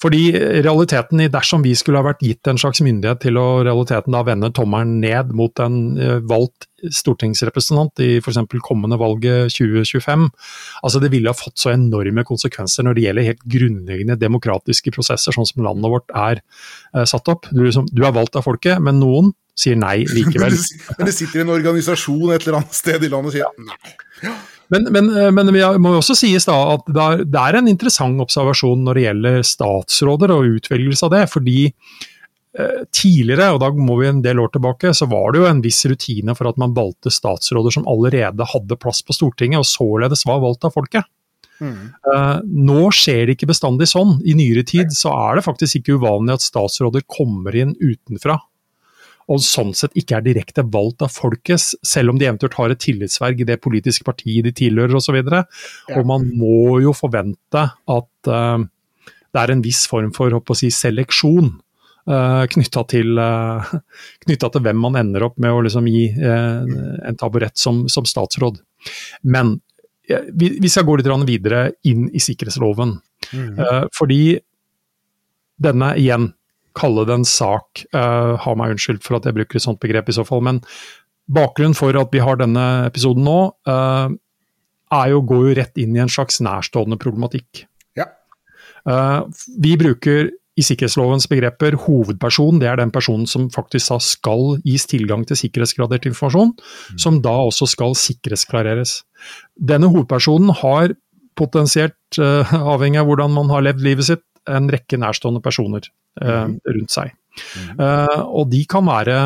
Fordi 0.02 0.22
realiteten 0.66 1.22
i 1.24 1.30
dersom 1.32 1.64
vi 1.66 1.74
skulle 1.78 2.02
ha 2.02 2.08
vært 2.08 2.24
gitt 2.26 2.48
en 2.50 2.60
slags 2.60 2.82
myndighet 2.84 3.22
til 3.24 3.40
å 3.40 3.64
realiteten 3.66 4.16
da 4.16 4.24
vende 4.28 4.52
tommelen 4.56 5.00
ned 5.04 5.32
mot 5.38 5.62
en 5.64 5.78
eh, 6.00 6.18
valgt 6.28 6.68
stortingsrepresentant 6.86 8.04
i 8.04 8.18
f.eks. 8.20 8.42
kommende 8.66 9.00
valget 9.02 9.54
2025, 9.56 10.28
altså 10.86 11.02
det 11.02 11.10
ville 11.14 11.32
ha 11.32 11.38
fått 11.38 11.62
så 11.62 11.72
enorme 11.74 12.26
konsekvenser 12.28 12.86
når 12.86 12.98
det 12.98 13.06
gjelder 13.08 13.30
helt 13.32 13.48
grunnleggende 13.56 14.20
demokratiske 14.22 14.94
prosesser, 14.94 15.34
sånn 15.36 15.50
som 15.50 15.66
landet 15.66 15.96
vårt 15.96 16.14
er 16.14 16.44
eh, 16.44 17.08
satt 17.08 17.32
opp. 17.32 17.50
Du, 17.52 17.64
liksom, 17.66 17.90
du 17.92 18.04
er 18.06 18.16
valgt 18.16 18.38
av 18.38 18.46
folket, 18.48 18.82
men 18.84 19.02
noen 19.02 19.34
sier 19.56 19.80
nei 19.80 20.02
Men 20.08 20.18
likevel. 20.18 20.58
det, 20.58 20.96
men 20.98 21.10
det 21.10 21.16
sitter 21.16 21.46
en 21.46 21.54
organisasjon 21.56 22.36
et 22.36 22.44
eller 22.44 22.60
annet 22.62 22.78
sted 22.78 23.04
i 23.04 23.12
landet 23.12 23.32
og 23.32 23.38
sier 23.38 23.64
nei. 23.64 24.36
Men, 24.74 24.88
men, 24.90 25.12
eh, 25.14 25.30
men 25.36 25.54
vi 25.54 25.62
må 25.82 25.94
også 26.00 26.18
sies 26.18 26.48
da 26.50 26.56
at 26.74 26.90
det 26.90 27.06
er, 27.06 27.24
det 27.30 27.42
er 27.42 27.60
en 27.60 27.70
interessant 27.70 28.22
observasjon 28.24 28.84
når 28.86 28.98
det 28.98 29.08
gjelder 29.08 29.40
statsråder 29.46 30.34
og 30.36 30.58
utvelgelse 30.58 31.08
av 31.08 31.14
det. 31.14 31.24
fordi 31.32 31.60
eh, 31.72 32.80
tidligere, 32.90 33.52
og 33.54 33.62
da 33.62 33.70
må 33.78 34.00
vi 34.02 34.10
en 34.10 34.24
del 34.26 34.42
år 34.42 34.56
tilbake, 34.56 34.94
så 34.98 35.08
var 35.12 35.34
det 35.34 35.44
jo 35.44 35.50
en 35.50 35.62
viss 35.66 35.84
rutine 35.92 36.38
for 36.38 36.50
at 36.50 36.58
man 36.62 36.74
valgte 36.78 37.14
statsråder 37.14 37.78
som 37.78 37.86
allerede 37.92 38.50
hadde 38.56 38.80
plass 38.82 39.04
på 39.06 39.16
Stortinget, 39.16 39.62
og 39.62 39.70
således 39.70 40.26
var 40.28 40.42
valgt 40.44 40.66
av 40.68 40.74
folket. 40.76 41.06
Mm. 41.62 41.94
Eh, 42.12 42.38
nå 42.44 42.90
skjer 42.94 43.26
det 43.28 43.38
ikke 43.38 43.52
bestandig 43.54 43.88
sånn. 43.92 44.18
I 44.28 44.36
nyere 44.38 44.66
tid 44.68 44.92
så 44.96 45.14
er 45.14 45.38
det 45.38 45.46
faktisk 45.46 45.80
ikke 45.80 46.00
uvanlig 46.00 46.40
at 46.40 46.46
statsråder 46.46 47.06
kommer 47.08 47.56
inn 47.56 47.76
utenfra. 47.80 48.40
Og 49.32 49.42
sånn 49.42 49.72
sett 49.74 49.96
ikke 49.98 50.20
er 50.20 50.26
direkte 50.26 50.62
valgt 50.70 51.02
av 51.02 51.10
folket, 51.10 51.64
selv 51.82 52.14
om 52.14 52.20
de 52.22 52.28
eventuelt 52.28 52.58
har 52.60 52.74
et 52.74 52.82
tillitsverg 52.84 53.42
i 53.42 53.48
det 53.50 53.58
politiske 53.64 54.06
partiet 54.06 54.46
de 54.46 54.54
tilhører 54.54 55.00
osv. 55.00 55.18
Og, 55.18 55.32
Ja. 55.34 55.98
og 55.98 56.06
man 56.06 56.28
må 56.38 56.80
jo 56.84 56.94
forvente 56.94 57.64
at 57.74 58.30
uh, 58.30 58.62
det 59.34 59.42
er 59.42 59.52
en 59.52 59.64
viss 59.66 59.86
form 59.90 60.14
for 60.14 60.32
si, 60.56 60.70
seleksjon 60.70 61.50
uh, 62.08 62.46
knytta 62.54 62.86
til, 62.92 63.18
uh, 63.18 63.66
til 64.30 64.62
hvem 64.62 64.78
man 64.80 65.02
ender 65.02 65.26
opp 65.28 65.40
med 65.42 65.52
å 65.52 65.64
liksom, 65.66 65.90
gi 65.90 66.08
uh, 66.22 66.62
en 67.10 67.18
taburett 67.20 67.58
som, 67.58 67.88
som 67.90 68.06
statsråd. 68.06 68.62
Men 69.26 69.60
eh, 70.10 70.30
vi, 70.34 70.56
vi 70.62 70.70
skal 70.70 70.86
gå 70.86 71.00
litt 71.00 71.10
videre 71.28 71.72
inn 71.90 72.08
i 72.14 72.22
sikkerhetsloven. 72.22 73.00
Mm. 73.34 73.60
Eh, 73.60 73.84
fordi 73.96 74.38
denne, 75.58 75.94
igjen, 75.98 76.30
kalle 76.76 77.06
det 77.08 77.16
en 77.16 77.28
sak, 77.28 77.86
uh, 77.96 78.36
ha 78.42 78.54
meg 78.60 78.76
unnskyldt 78.76 79.06
for 79.06 79.18
at 79.18 79.28
jeg 79.28 79.38
bruker 79.38 79.60
et 79.60 79.66
sånt 79.66 79.82
begrep 79.84 80.12
i 80.12 80.18
så 80.18 80.26
fall, 80.28 80.44
men 80.46 80.62
bakgrunnen 81.32 81.78
for 81.78 81.96
at 81.98 82.14
vi 82.14 82.22
har 82.22 82.40
denne 82.42 82.66
episoden 82.86 83.26
nå, 83.26 83.40
uh, 83.70 84.08
er 84.96 85.12
jo, 85.12 85.22
går 85.26 85.46
jo 85.48 85.60
rett 85.62 85.82
inn 85.82 85.96
i 85.96 86.04
en 86.04 86.12
slags 86.12 86.42
nærstående 86.46 87.00
problematikk. 87.02 87.66
Ja. 87.98 88.10
Uh, 88.86 89.26
vi 89.62 89.74
bruker 89.82 90.30
i 90.56 90.64
sikkerhetslovens 90.64 91.26
begreper 91.28 91.76
hovedperson, 91.84 92.62
det 92.62 92.70
er 92.72 92.78
den 92.80 92.94
personen 92.96 93.26
som 93.28 93.50
faktisk 93.52 93.92
da 93.92 93.98
skal 94.04 94.54
gis 94.64 94.86
tilgang 94.88 95.26
til 95.28 95.40
sikkerhetsgradert 95.40 96.08
informasjon, 96.08 96.54
som 97.02 97.18
da 97.24 97.34
også 97.50 97.68
skal 97.68 97.98
sikkerhetsklareres. 98.00 99.02
Denne 99.60 99.90
hovedpersonen 99.92 100.54
har 100.62 100.96
potensielt, 101.36 101.98
avhengig 102.16 103.02
av 103.02 103.10
hvordan 103.10 103.36
man 103.36 103.52
har 103.52 103.68
levd 103.68 103.84
livet 103.84 104.08
sitt, 104.08 104.24
en 104.48 104.70
rekke 104.72 104.96
nærstående 105.02 105.44
personer 105.44 105.90
rundt 106.22 106.94
seg. 106.94 107.16
Mhm. 107.36 107.82
Eh, 107.82 108.22
og 108.26 108.48
de 108.52 108.62
kan 108.70 108.86
være 108.88 109.18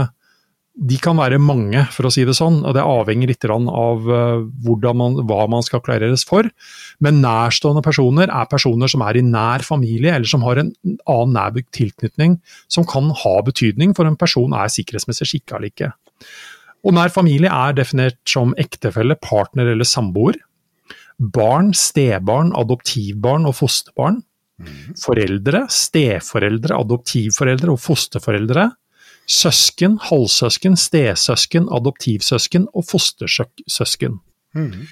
de 0.80 0.96
kan 1.02 1.18
være 1.20 1.40
mange, 1.44 1.82
for 1.92 2.08
å 2.08 2.12
si 2.14 2.24
det 2.28 2.38
sånn. 2.38 2.62
og 2.64 2.76
Det 2.78 2.84
avhenger 2.86 3.28
litt 3.28 3.46
av 3.50 4.06
uh, 4.08 4.94
man, 4.96 5.18
hva 5.28 5.48
man 5.52 5.66
skal 5.66 5.82
klareres 5.84 6.24
for. 6.28 6.48
Men 7.04 7.20
nærstående 7.24 7.84
personer 7.84 8.32
er 8.32 8.48
personer 8.48 8.88
som 8.88 9.04
er 9.04 9.20
i 9.20 9.26
nær 9.26 9.66
familie, 9.66 10.14
eller 10.16 10.30
som 10.30 10.46
har 10.48 10.62
en 10.62 10.72
annen 11.04 11.36
nær 11.36 11.60
tilknytning 11.76 12.40
som 12.72 12.88
kan 12.88 13.12
ha 13.12 13.36
betydning 13.44 13.96
for 13.98 14.08
en 14.08 14.16
person 14.20 14.56
er 14.56 14.72
sikkerhetsmessig 14.72 15.28
skikka 15.28 15.58
eller 15.58 15.74
ikke. 15.74 15.92
Og 16.88 16.96
nær 16.96 17.12
familie 17.12 17.52
er 17.52 17.76
definert 17.76 18.20
som 18.30 18.56
ektefelle, 18.56 19.20
partner 19.20 19.74
eller 19.74 19.88
samboer. 19.88 20.40
Barn, 21.20 21.74
stebarn, 21.76 22.54
adoptivbarn 22.56 23.50
og 23.50 23.58
fosterbarn. 23.60 24.22
Mm. 24.60 24.96
Foreldre, 25.00 25.64
steforeldre, 25.72 26.78
adoptivforeldre 26.80 27.74
og 27.74 27.80
fosterforeldre 27.80 28.70
søsken, 29.30 30.00
halvsøsken, 30.02 30.76
stesøsken, 30.80 31.70
adoptivsøsken 31.74 32.66
og 32.74 32.86
fostersøsken. 32.90 34.18
Mm. 34.58 34.88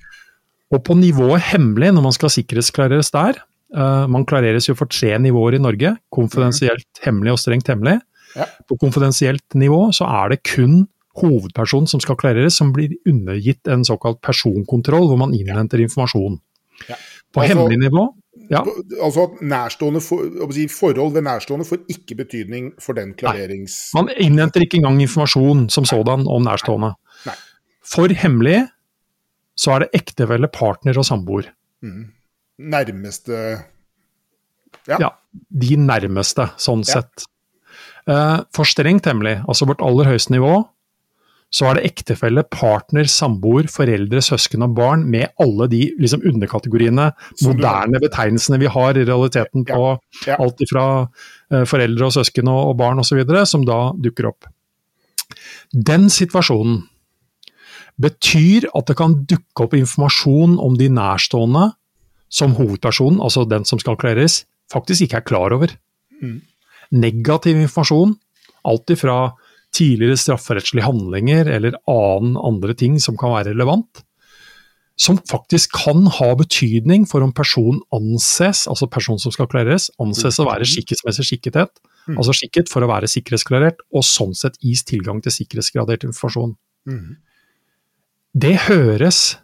Og 0.73 0.83
på 0.83 0.97
nivået 0.99 1.41
hemmelig, 1.53 1.93
når 1.95 2.05
man 2.05 2.15
skal 2.15 2.33
sikkerhetsklareres 2.35 3.09
der, 3.15 3.39
uh, 3.77 4.05
man 4.11 4.27
klareres 4.29 4.69
jo 4.69 4.75
for 4.77 4.89
tre 4.91 5.15
nivåer 5.21 5.57
i 5.57 5.63
Norge, 5.63 5.95
konfidensielt, 6.13 6.85
mm. 6.99 7.03
hemmelig 7.05 7.33
og 7.33 7.41
strengt 7.41 7.71
hemmelig. 7.71 7.97
Ja. 8.35 8.45
På 8.69 8.77
konfidensielt 8.77 9.57
nivå 9.57 9.87
så 9.95 10.05
er 10.05 10.35
det 10.35 10.43
kun 10.45 10.85
hovedpersonen 11.17 11.89
som 11.89 12.01
skal 12.03 12.19
klareres, 12.19 12.59
som 12.59 12.69
blir 12.75 12.93
undergitt 13.09 13.65
en 13.71 13.85
såkalt 13.87 14.19
personkontroll, 14.21 15.07
hvor 15.09 15.17
man 15.17 15.33
innhenter 15.33 15.81
informasjon. 15.81 16.37
Ja. 16.85 16.99
På 17.33 17.41
altså, 17.41 17.55
hemmelig 17.55 17.79
nivå 17.87 18.03
ja. 18.51 18.61
Altså 19.03 19.27
nærstående 19.41 20.01
for, 20.03 20.51
si, 20.55 20.67
Forhold 20.71 21.13
ved 21.15 21.25
nærstående 21.27 21.67
får 21.67 21.83
ikke 21.91 22.17
betydning 22.23 22.71
for 22.83 22.97
den 22.97 23.13
klarerings... 23.17 23.77
Nei. 23.95 24.01
Man 24.01 24.13
innhenter 24.15 24.63
ikke 24.63 24.79
engang 24.79 25.01
informasjon 25.03 25.67
som 25.73 25.87
sådan 25.87 26.27
om 26.27 26.45
nærstående. 26.47 26.93
Nei. 27.27 27.35
For 27.87 28.11
hemmelig 28.23 28.65
så 29.57 29.73
er 29.73 29.85
det 29.85 30.01
ektefelle, 30.01 30.49
partner 30.53 30.99
og 30.99 31.07
samboer. 31.07 31.49
Mm. 31.81 32.05
Nærmeste 32.57 33.41
ja. 34.87 34.99
ja. 35.01 35.11
De 35.31 35.77
nærmeste, 35.79 36.49
sånn 36.61 36.83
ja. 36.87 36.99
sett. 37.01 37.27
Uh, 38.07 38.45
for 38.55 38.67
strengt 38.69 39.09
hemmelig, 39.09 39.41
altså 39.49 39.67
vårt 39.67 39.83
aller 39.83 40.07
høyeste 40.13 40.33
nivå, 40.35 40.61
så 41.57 41.69
er 41.69 41.77
det 41.77 41.87
ektefelle, 41.89 42.43
partner, 42.53 43.07
samboer, 43.09 43.69
foreldre, 43.71 44.21
søsken 44.23 44.65
og 44.65 44.75
barn 44.77 45.05
med 45.09 45.31
alle 45.41 45.67
de 45.71 45.81
liksom, 45.97 46.21
underkategoriene, 46.27 47.09
moderne 47.45 48.01
betegnelsene 48.03 48.59
vi 48.61 48.69
har 48.71 48.97
i 48.97 49.05
realiteten 49.07 49.65
på 49.67 49.79
ja, 49.81 49.95
ja. 50.29 50.37
alt 50.43 50.61
fra 50.69 50.85
uh, 51.07 51.63
foreldre 51.69 52.09
og 52.09 52.13
søsken 52.19 52.51
og, 52.51 52.61
og 52.73 52.77
barn 52.81 53.01
osv., 53.01 53.23
som 53.49 53.65
da 53.67 53.79
dukker 54.03 54.29
opp. 54.29 54.49
Den 55.73 56.07
situasjonen 56.13 56.83
betyr 57.97 58.69
at 58.77 58.91
det 58.91 58.97
kan 58.99 59.17
dukke 59.25 59.65
opp 59.65 59.73
informasjon 59.77 60.59
om 60.61 60.77
de 60.77 60.91
nærstående 60.93 61.71
som 62.29 62.53
hovedpersonen, 62.57 63.21
altså 63.23 63.47
den 63.47 63.65
som 63.65 63.81
skal 63.81 63.97
klareres, 63.99 64.43
faktisk 64.71 65.07
ikke 65.07 65.21
er 65.21 65.27
klar 65.31 65.55
over. 65.55 65.73
Mm. 66.21 66.41
Negativ 66.93 67.57
informasjon, 67.57 68.17
alt 68.67 68.93
ifra 68.93 69.17
tidligere 69.75 70.19
strafferettslige 70.19 70.87
handlinger 70.87 71.49
eller 71.51 71.77
annen 71.91 72.37
andre 72.39 72.75
ting 72.77 72.97
som 73.03 73.17
kan 73.19 73.33
være 73.35 73.53
relevant, 73.53 74.03
som 74.97 75.19
faktisk 75.29 75.75
kan 75.77 76.07
ha 76.17 76.31
betydning 76.39 77.05
for 77.09 77.21
om 77.21 77.33
personen 77.35 77.83
anses, 77.93 78.65
altså 78.69 78.89
personen 78.89 79.21
som 79.21 79.33
skal 79.33 79.49
klareres, 79.51 79.91
anses 80.01 80.39
å 80.41 80.47
være 80.47 80.65
skikkelsmessig 80.65 81.27
skikketsmessig 81.27 81.27
skikkethet, 81.29 81.81
mm. 82.07 82.15
altså 82.17 82.33
skikket 82.39 82.71
for 82.71 82.81
å 82.81 82.89
være 82.89 83.09
sikkerhetsklarert, 83.11 83.83
og 83.93 84.05
sånn 84.07 84.33
sett 84.37 84.57
gis 84.63 84.81
tilgang 84.87 85.21
til 85.21 85.35
sikkerhetsgradert 85.35 86.07
informasjon. 86.07 86.55
Mm. 86.89 87.19
Det 88.37 88.55
høres 88.65 89.37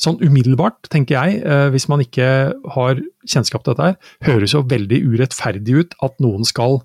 sånn 0.00 0.20
umiddelbart, 0.20 0.90
tenker 0.92 1.16
jeg, 1.16 1.40
eh, 1.40 1.70
hvis 1.72 1.88
man 1.88 2.02
ikke 2.04 2.28
har 2.76 3.00
kjennskap 3.24 3.64
til 3.64 3.72
dette, 3.72 3.94
her, 3.94 4.16
høres 4.28 4.52
jo 4.52 4.60
veldig 4.68 5.00
urettferdig 5.08 5.80
ut 5.80 5.96
at 6.04 6.20
noen 6.20 6.44
skal 6.44 6.82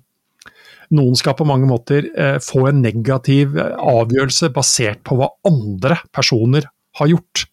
noen 0.96 1.16
skal 1.18 1.36
på 1.38 1.46
mange 1.48 1.68
måter 1.68 2.08
eh, 2.12 2.38
få 2.42 2.66
en 2.70 2.82
negativ 2.84 3.56
eh, 3.60 3.76
avgjørelse 3.76 4.52
basert 4.54 5.02
på 5.06 5.18
hva 5.18 5.30
andre 5.48 5.98
personer 6.14 6.68
har 7.00 7.10
gjort. 7.10 7.46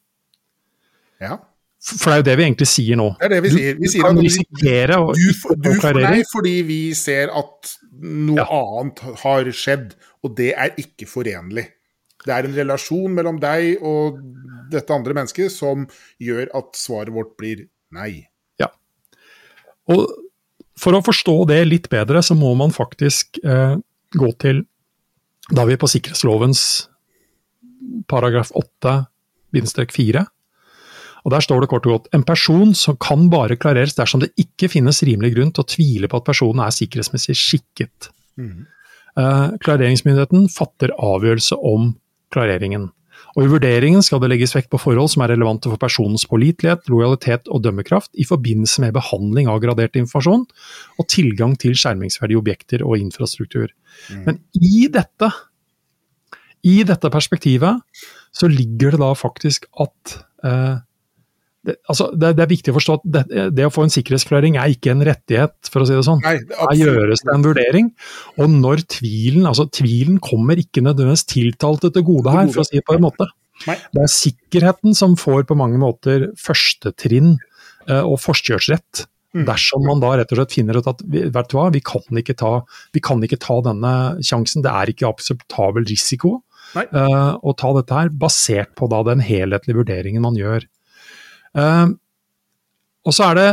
Ja. 1.23 1.37
For 1.79 2.11
det 2.11 2.13
er 2.13 2.19
jo 2.19 2.27
det 2.27 2.35
vi 2.35 2.45
egentlig 2.45 2.67
sier 2.67 2.99
nå. 2.99 3.07
Det 3.19 3.27
er 3.29 3.33
det 3.37 3.41
vi 3.45 3.51
sier. 3.53 3.77
Vi 3.79 3.89
sier 3.91 4.07
at 4.09 4.17
risikere 4.19 4.99
å 4.99 5.11
Du, 5.15 5.27
du 5.63 5.69
får 5.79 5.99
nei 6.03 6.21
fordi 6.27 6.55
vi 6.67 6.79
ser 6.97 7.31
at 7.31 7.73
noe 8.03 8.41
ja. 8.41 8.47
annet 8.59 9.03
har 9.23 9.51
skjedd, 9.55 9.93
og 10.23 10.35
det 10.35 10.51
er 10.59 10.75
ikke 10.81 11.07
forenlig. 11.07 11.69
Det 12.25 12.35
er 12.35 12.49
en 12.49 12.57
relasjon 12.57 13.15
mellom 13.15 13.39
deg 13.39 13.79
og 13.85 14.19
dette 14.71 14.91
andre 14.91 15.15
mennesket 15.15 15.53
som 15.53 15.85
gjør 16.19 16.51
at 16.59 16.75
svaret 16.77 17.15
vårt 17.15 17.31
blir 17.39 17.63
nei. 17.95 18.25
Ja. 18.59 18.67
Og 19.87 20.03
for 20.79 20.95
å 20.95 21.03
forstå 21.03 21.35
det 21.49 21.59
litt 21.67 21.89
bedre, 21.91 22.21
så 22.23 22.37
må 22.37 22.53
man 22.57 22.73
faktisk 22.75 23.41
eh, 23.43 23.77
gå 24.15 24.31
til 24.41 24.65
Da 25.49 25.63
er 25.63 25.71
vi 25.71 25.79
på 25.81 25.89
sikkerhetslovens 25.89 26.61
paragraf 28.09 28.51
8-4. 28.53 30.25
Og 31.25 31.33
Der 31.33 31.43
står 31.43 31.63
det 31.63 31.69
kort 31.71 31.87
og 31.87 31.95
godt 31.95 32.11
en 32.15 32.23
person 32.23 32.75
som 32.77 32.97
kan 33.01 33.27
bare 33.33 33.57
klareres 33.59 33.97
dersom 33.97 34.21
det 34.23 34.29
ikke 34.39 34.69
finnes 34.71 35.01
rimelig 35.03 35.33
grunn 35.35 35.51
til 35.51 35.65
å 35.65 35.69
tvile 35.73 36.09
på 36.09 36.19
at 36.21 36.27
personen 36.29 36.61
er 36.63 36.75
sikkerhetsmessig 36.75 37.35
skikket. 37.35 38.11
Mm. 38.39 38.67
Eh, 39.19 39.47
klareringsmyndigheten 39.65 40.47
fatter 40.53 40.93
avgjørelse 40.95 41.57
om 41.65 41.91
klareringen. 42.33 42.91
Og 43.35 43.43
I 43.45 43.49
vurderingen 43.51 44.03
skal 44.05 44.21
det 44.23 44.31
legges 44.31 44.55
vekt 44.55 44.71
på 44.71 44.79
forhold 44.81 45.11
som 45.13 45.23
er 45.23 45.33
relevante 45.33 45.69
for 45.69 45.81
personens 45.81 46.25
pålitelighet, 46.29 46.87
lojalitet 46.89 47.49
og 47.51 47.63
dømmekraft 47.65 48.11
i 48.17 48.25
forbindelse 48.27 48.83
med 48.85 48.95
behandling 48.97 49.49
av 49.51 49.61
gradert 49.63 49.99
informasjon 49.99 50.47
og 50.99 51.09
tilgang 51.11 51.53
til 51.61 51.77
skjermingsverdige 51.77 52.41
objekter 52.41 52.85
og 52.85 52.97
infrastruktur. 53.01 53.69
Mm. 54.09 54.23
Men 54.25 54.41
i 54.57 54.87
dette, 54.91 55.31
i 56.65 56.81
dette 56.87 57.13
perspektivet, 57.13 57.83
så 58.33 58.49
ligger 58.49 58.95
det 58.95 59.01
da 59.01 59.13
faktisk 59.17 59.69
at 59.81 60.19
eh, 60.45 60.77
altså, 61.89 62.09
det, 62.13 62.33
det, 62.37 62.43
er 62.43 62.51
viktig 62.51 62.73
å 62.73 62.77
forstå 62.77 62.95
at 62.99 63.05
det, 63.15 63.23
det, 63.57 63.65
å 63.67 63.73
få 63.73 63.85
en 63.85 63.93
sikkerhetsklarering 63.93 64.57
er 64.61 64.73
ikke 64.73 64.93
en 64.93 65.03
rettighet, 65.07 65.55
for 65.71 65.83
å 65.83 65.89
si 65.89 65.97
det 65.97 66.05
sånn. 66.07 66.23
Nei, 66.25 66.37
Her 66.59 66.79
gjøres 66.79 67.23
det 67.25 67.35
en 67.35 67.45
vurdering. 67.45 67.91
Og 68.39 68.55
når 68.55 68.85
tvilen 68.95 69.49
altså 69.49 69.67
tvilen 69.73 70.17
kommer 70.23 70.59
ikke 70.61 70.83
nødvendigvis 70.85 71.27
tiltalte 71.29 71.91
til 71.95 72.07
gode 72.07 72.33
her, 72.35 72.49
for 72.53 72.63
å 72.63 72.67
si 72.69 72.79
det 72.79 72.87
på 72.87 72.97
en 72.97 73.05
måte. 73.07 73.29
Nei. 73.67 73.75
Det 73.95 74.03
er 74.05 74.11
sikkerheten 74.13 74.95
som 74.95 75.17
får 75.19 75.45
på 75.49 75.57
mange 75.59 75.79
måter 75.81 76.29
førstetrinn 76.39 77.33
eh, 77.35 78.03
og 78.03 78.19
forkjørsrett. 78.23 79.05
Mm. 79.35 79.43
Dersom 79.45 79.83
man 79.85 80.01
da 80.01 80.15
rett 80.17 80.31
og 80.33 80.39
slett 80.39 80.55
finner 80.55 80.79
ut 80.79 80.87
at 80.89 81.03
vet 81.05 81.51
du 81.51 81.57
hva, 81.57 81.67
vi 81.73 81.83
kan 81.85 82.21
ikke 82.21 82.37
ta, 82.39 82.53
kan 83.05 83.25
ikke 83.25 83.37
ta 83.41 83.59
denne 83.67 83.93
sjansen, 84.25 84.63
det 84.65 84.71
er 84.73 84.89
ikke 84.89 85.11
akseptabel 85.11 85.85
risiko 85.89 86.39
uh, 86.73 87.37
å 87.37 87.53
ta 87.57 87.73
dette 87.77 87.93
her, 87.93 88.09
basert 88.09 88.73
på 88.79 88.89
da 88.89 89.03
den 89.05 89.21
helhetlige 89.21 89.77
vurderingen 89.83 90.25
man 90.25 90.39
gjør. 90.39 90.65
Uh, 91.57 91.95
og 93.07 93.15
så 93.15 93.29
er 93.29 93.39
det 93.39 93.49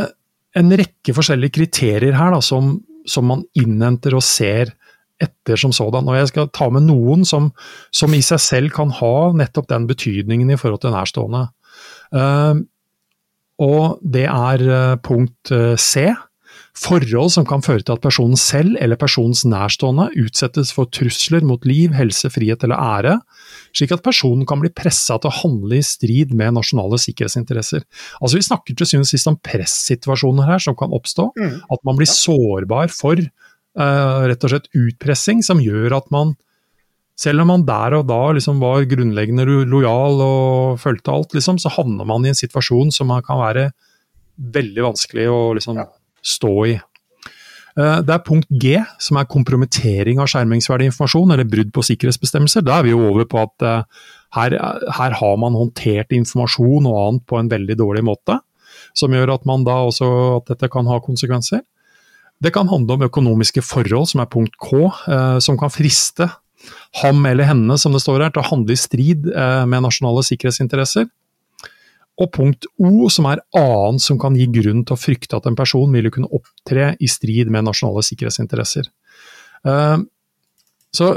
en 0.57 0.73
rekke 0.81 1.15
forskjellige 1.15 1.55
kriterier 1.59 2.17
her 2.17 2.33
da, 2.33 2.41
som, 2.43 2.75
som, 3.09 3.27
man 3.29 3.43
innhenter 3.57 4.15
og 4.17 4.25
ser 4.25 4.73
etter 5.21 5.57
som 5.57 5.73
sådan. 5.73 6.07
Og 6.09 6.17
jeg 6.19 6.31
skal 6.31 6.49
ta 6.53 6.69
med 6.73 6.85
noen 6.89 7.25
som, 7.25 7.51
som, 7.95 8.13
i 8.13 8.23
seg 8.25 8.41
selv 8.43 8.73
kan 8.75 8.93
ha 8.99 9.31
nettopp 9.37 9.69
den 9.71 9.87
betydningen 9.89 10.51
i 10.53 10.59
forhold 10.59 10.83
til 10.83 10.93
nærstående. 10.93 11.47
Uh, 12.13 12.65
og 13.63 14.01
det 14.05 14.27
er 14.29 14.63
uh, 14.69 14.97
punkt 15.01 15.49
eh, 15.49 15.73
C. 15.81 16.11
Forhold 16.77 17.31
som 17.33 17.45
kan 17.47 17.63
føre 17.65 17.81
til 17.81 17.95
at 17.95 18.03
personen 18.03 18.37
selv 18.37 18.75
eller 18.83 18.99
personens 18.99 19.41
nærstående 19.49 20.11
utsettes 20.21 20.69
for 20.75 20.89
trusler 20.93 21.45
mot 21.47 21.63
liv, 21.65 21.95
helse, 21.97 22.29
frihet 22.29 22.61
eller 22.67 22.77
ære, 22.77 23.15
slik 23.75 23.95
at 23.95 24.03
personen 24.05 24.45
kan 24.45 24.61
bli 24.61 24.69
pressa 24.75 25.17
til 25.17 25.31
å 25.31 25.37
handle 25.39 25.79
i 25.79 25.85
strid 25.85 26.35
med 26.37 26.53
nasjonale 26.59 26.99
sikkerhetsinteresser. 27.01 27.81
Altså 28.21 28.37
Vi 28.37 28.45
snakker 28.45 28.77
til 28.77 28.91
syvende 28.91 29.09
og 29.09 29.13
sist 29.13 29.31
om 29.31 29.39
pressituasjoner 29.41 30.51
her 30.51 30.61
som 30.67 30.77
kan 30.77 30.93
oppstå. 30.93 31.31
Mm. 31.39 31.57
At 31.73 31.85
man 31.87 31.97
blir 31.97 32.11
sårbar 32.11 32.93
for 32.93 33.17
uh, 33.17 34.21
rett 34.29 34.45
og 34.45 34.53
slett 34.53 34.69
utpressing, 34.77 35.41
som 35.45 35.63
gjør 35.63 35.97
at 35.97 36.13
man 36.13 36.37
selv 37.17 37.41
om 37.41 37.55
man 37.55 37.65
der 37.65 37.97
og 37.97 38.05
da 38.11 38.21
liksom 38.37 38.61
var 38.61 38.85
grunnleggende 38.85 39.47
lojal 39.65 40.21
og 40.21 40.81
fulgte 40.83 41.09
alt, 41.09 41.33
liksom, 41.33 41.57
så 41.57 41.73
havner 41.73 42.05
man 42.05 42.27
i 42.27 42.29
en 42.29 42.37
situasjon 42.37 42.93
som 42.93 43.09
kan 43.25 43.41
være 43.41 43.71
veldig 44.37 44.83
vanskelig 44.85 45.25
å 45.33 45.39
liksom, 45.57 45.81
ja 45.81 45.89
stå 46.27 46.53
i. 46.67 46.77
Eh, 47.77 47.99
det 48.01 48.13
er 48.13 48.25
punkt 48.25 48.49
G, 48.49 48.77
som 49.01 49.19
er 49.19 49.29
kompromittering 49.29 50.21
av 50.21 50.29
skjermingsverdig 50.31 50.89
informasjon, 50.89 51.33
eller 51.33 51.49
brudd 51.49 51.71
på 51.75 51.85
sikkerhetsbestemmelser. 51.91 52.65
Da 52.65 52.79
er 52.79 52.87
vi 52.87 52.95
jo 52.95 53.03
over 53.11 53.27
på 53.29 53.41
at 53.43 53.65
eh, 53.65 54.05
her, 54.37 54.57
her, 54.97 55.17
har 55.21 55.37
man 55.39 55.57
håndtert 55.57 56.15
informasjon 56.15 56.89
og 56.89 56.97
annet 57.03 57.27
på 57.29 57.39
en 57.39 57.51
veldig 57.51 57.77
dårlig 57.79 58.03
måte, 58.09 58.39
som 58.97 59.13
gjør 59.13 59.35
at, 59.35 59.45
man 59.49 59.65
da 59.67 59.77
også, 59.87 60.09
at 60.39 60.51
dette 60.55 60.71
kan 60.73 60.89
ha 60.89 60.99
konsekvenser. 61.03 61.61
Det 62.43 62.51
kan 62.53 62.69
handle 62.69 62.97
om 62.97 63.05
økonomiske 63.07 63.63
forhold, 63.65 64.09
som 64.09 64.21
er 64.21 64.33
punkt 64.33 64.57
K, 64.61 64.89
eh, 64.89 65.37
som 65.43 65.59
kan 65.61 65.73
friste 65.73 66.31
ham 67.03 67.21
eller 67.29 67.45
henne, 67.45 67.77
som 67.77 67.93
det 67.93 68.01
står 68.01 68.25
her, 68.25 68.33
til 68.33 68.41
å 68.41 68.49
handle 68.49 68.73
i 68.73 68.79
strid 68.81 69.27
med 69.69 69.83
nasjonale 69.85 70.23
sikkerhetsinteresser. 70.25 71.05
Og 72.17 72.31
punkt 72.33 72.65
O, 72.81 73.09
som 73.13 73.27
er 73.29 73.43
annet 73.57 74.01
som 74.01 74.17
kan 74.21 74.37
gi 74.37 74.47
grunn 74.49 74.83
til 74.87 74.95
å 74.95 74.99
frykte 74.99 75.37
at 75.37 75.45
en 75.49 75.57
person 75.57 75.91
ville 75.93 76.11
kunne 76.13 76.31
opptre 76.33 76.95
i 76.97 77.09
strid 77.11 77.51
med 77.53 77.67
nasjonale 77.67 78.01
sikkerhetsinteresser. 78.07 78.89
Eh, 79.67 79.97
så 80.97 81.11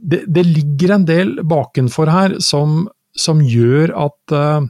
det, 0.00 0.24
det 0.26 0.44
ligger 0.48 0.96
en 0.96 1.06
del 1.08 1.38
bakenfor 1.46 2.10
her 2.12 2.36
som, 2.44 2.84
som 3.16 3.40
gjør 3.44 3.92
at 4.06 4.34
uh, 4.34 4.68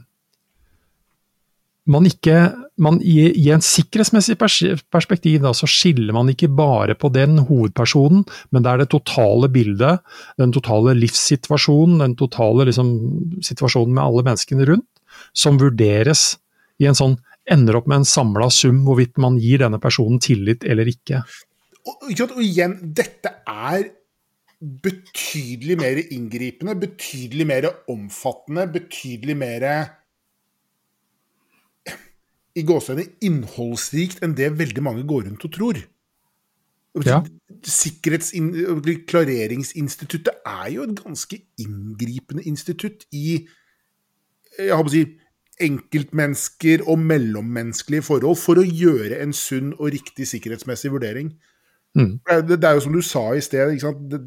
man 1.91 2.07
ikke 2.07 2.35
man, 2.81 2.97
i, 3.01 3.29
i, 3.29 3.47
en 3.53 3.63
sikkerhetsmessig 3.63 4.37
perspektiv 4.39 5.41
da, 5.43 5.51
så 5.57 5.69
skiller 5.69 6.15
man 6.15 6.29
ikke 6.31 6.49
bare 6.55 6.95
på 6.97 7.11
den 7.13 7.39
hovedpersonen, 7.45 8.23
men 8.49 8.65
det 8.65 8.71
er 8.71 8.81
det 8.81 8.89
totale 8.93 9.49
bildet, 9.53 10.01
den 10.41 10.53
totale 10.55 10.95
livssituasjonen, 10.97 11.99
den 12.01 12.15
totale 12.19 12.65
liksom, 12.69 12.91
situasjonen 13.45 13.93
med 13.97 14.03
alle 14.03 14.25
menneskene 14.29 14.67
rundt, 14.71 14.87
som 15.33 15.57
vurderes 15.61 16.37
i 16.81 16.87
en 16.89 16.97
sånn 16.97 17.19
Ender 17.51 17.79
opp 17.79 17.87
med 17.89 18.03
en 18.03 18.05
samla 18.05 18.51
sum 18.53 18.83
hvorvidt 18.85 19.17
man 19.19 19.39
gir 19.41 19.63
denne 19.63 19.79
personen 19.81 20.19
tillit 20.21 20.61
eller 20.61 20.85
ikke. 20.87 21.23
Og, 21.89 22.03
og 22.13 22.41
igjen, 22.43 22.75
dette 22.95 23.31
er 23.49 23.87
betydelig 24.61 25.73
mer 25.81 25.97
inngripende, 26.03 26.75
betydelig 26.77 27.47
mer 27.49 27.65
omfattende, 27.89 28.67
betydelig 28.69 29.33
mer 29.41 29.65
i 32.53 32.61
gåsehudene 32.67 33.09
innholdsrikt 33.25 34.21
enn 34.21 34.37
det 34.37 34.53
veldig 34.59 34.83
mange 34.85 35.01
går 35.09 35.25
rundt 35.31 35.45
og 35.47 35.51
tror. 35.55 35.77
Ja. 37.07 37.23
Sikkerhetsklareringsinstituttet 37.65 40.35
er 40.45 40.67
jo 40.75 40.83
et 40.85 40.93
ganske 40.99 41.37
inngripende 41.63 42.43
institutt 42.45 43.07
i 43.15 43.47
jeg 44.59 44.75
håper 44.75 44.89
å 44.89 44.93
si, 44.93 45.03
enkeltmennesker 45.63 46.83
og 46.89 46.99
mellommenneskelige 46.99 48.05
forhold 48.07 48.39
for 48.41 48.61
å 48.61 48.65
gjøre 48.65 49.21
en 49.23 49.33
sunn 49.35 49.71
og 49.77 49.91
riktig 49.95 50.27
sikkerhetsmessig 50.29 50.91
vurdering. 50.93 51.31
Mm. 51.97 52.19
Det, 52.23 52.55
det, 52.55 52.67
er 52.67 52.77
jo 52.77 52.83
som 52.85 52.93
du 52.95 53.01
sa 53.03 53.23
i 53.35 53.43
sted, 53.43 53.73
det, 54.11 54.21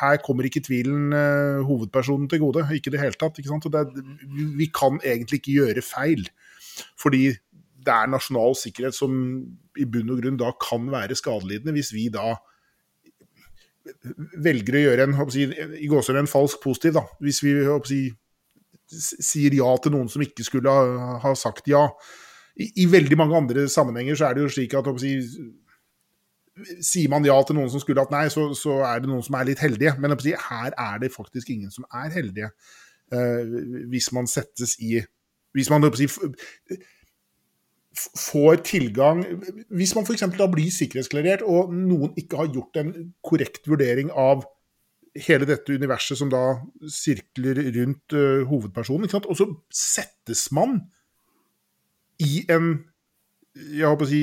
her 0.00 0.20
kommer 0.24 0.48
ikke 0.48 0.62
tvilen 0.64 1.12
uh, 1.12 1.60
hovedpersonen 1.68 2.30
til 2.32 2.40
gode. 2.44 2.64
Ikke 2.72 2.88
i 2.92 2.94
det 2.96 3.02
hele 3.02 3.18
tatt. 3.18 3.36
Det, 3.36 3.82
vi 4.56 4.70
kan 4.72 5.00
egentlig 5.04 5.42
ikke 5.42 5.58
gjøre 5.58 5.84
feil. 5.84 6.24
Fordi 7.00 7.26
det 7.82 7.92
er 7.92 8.08
nasjonal 8.08 8.56
sikkerhet 8.56 8.96
som 8.96 9.12
i 9.78 9.84
bunn 9.88 10.12
og 10.14 10.22
grunn 10.22 10.40
da 10.40 10.52
kan 10.62 10.88
være 10.92 11.18
skadelidende, 11.18 11.74
hvis 11.76 11.92
vi 11.94 12.06
da 12.12 12.36
velger 14.42 14.78
å 14.78 14.82
gjøre 14.84 15.06
en, 15.08 15.16
si, 15.32 15.46
i 15.82 15.88
gåsehud 15.90 16.20
en 16.20 16.30
falsk 16.30 16.62
positiv. 16.62 16.94
da, 16.96 17.04
Hvis 17.20 17.42
vi 17.42 17.54
si, 17.88 18.02
sier 18.90 19.54
ja 19.56 19.70
til 19.82 19.94
noen 19.94 20.10
som 20.12 20.22
ikke 20.24 20.44
skulle 20.46 20.72
ha, 20.72 21.16
ha 21.22 21.32
sagt 21.38 21.70
ja. 21.70 21.86
I, 22.56 22.68
I, 22.84 22.86
veldig 22.92 23.16
mange 23.16 23.36
andre 23.38 23.66
sammenhenger 23.70 24.18
så 24.18 24.28
er 24.28 24.36
det 24.36 24.44
jo 24.44 24.52
slik 24.52 24.74
at 24.76 24.88
si, 25.00 25.14
sier 26.84 27.08
man 27.12 27.24
ja 27.24 27.38
til 27.46 27.56
noen 27.56 27.70
som 27.72 27.80
skulle 27.80 28.02
hatt 28.02 28.12
nei, 28.12 28.26
så, 28.32 28.50
så, 28.58 28.82
er 28.84 29.02
det 29.02 29.10
noen 29.10 29.24
som 29.24 29.38
er 29.38 29.48
litt 29.48 29.62
heldige. 29.64 29.94
Men 30.02 30.16
si, 30.20 30.34
her 30.36 30.76
er 30.76 31.02
det 31.02 31.12
faktisk 31.14 31.52
ingen 31.54 31.72
som 31.72 31.86
er 31.88 32.12
heldige. 32.12 32.52
Uh, 33.12 33.88
hvis 33.92 34.08
man 34.16 34.28
settes 34.30 34.78
i 34.80 35.02
Hvis 35.52 35.68
man 35.68 35.84
si, 35.92 36.06
får 38.16 38.62
tilgang 38.64 39.18
Hvis 39.68 39.92
man 39.94 40.06
f.eks. 40.06 40.24
da 40.38 40.46
blir 40.48 40.72
sikkerhetsklarert, 40.72 41.42
og 41.44 41.74
noen 41.76 42.14
ikke 42.16 42.40
har 42.40 42.48
gjort 42.54 42.80
en 42.80 42.94
korrekt 43.20 43.68
vurdering 43.68 44.08
av 44.16 44.46
hele 45.18 45.48
dette 45.48 45.74
universet 45.76 46.18
som 46.18 46.30
da 46.32 46.56
sirkler 46.88 47.60
rundt 47.76 48.16
uh, 48.16 48.44
hovedpersonen, 48.48 49.10
og 49.22 49.36
så 49.36 49.48
settes 49.74 50.46
man 50.54 50.78
i 52.22 52.44
en 52.52 52.74
jeg 53.52 53.84
håper 53.84 54.06
å 54.06 54.08
si, 54.08 54.22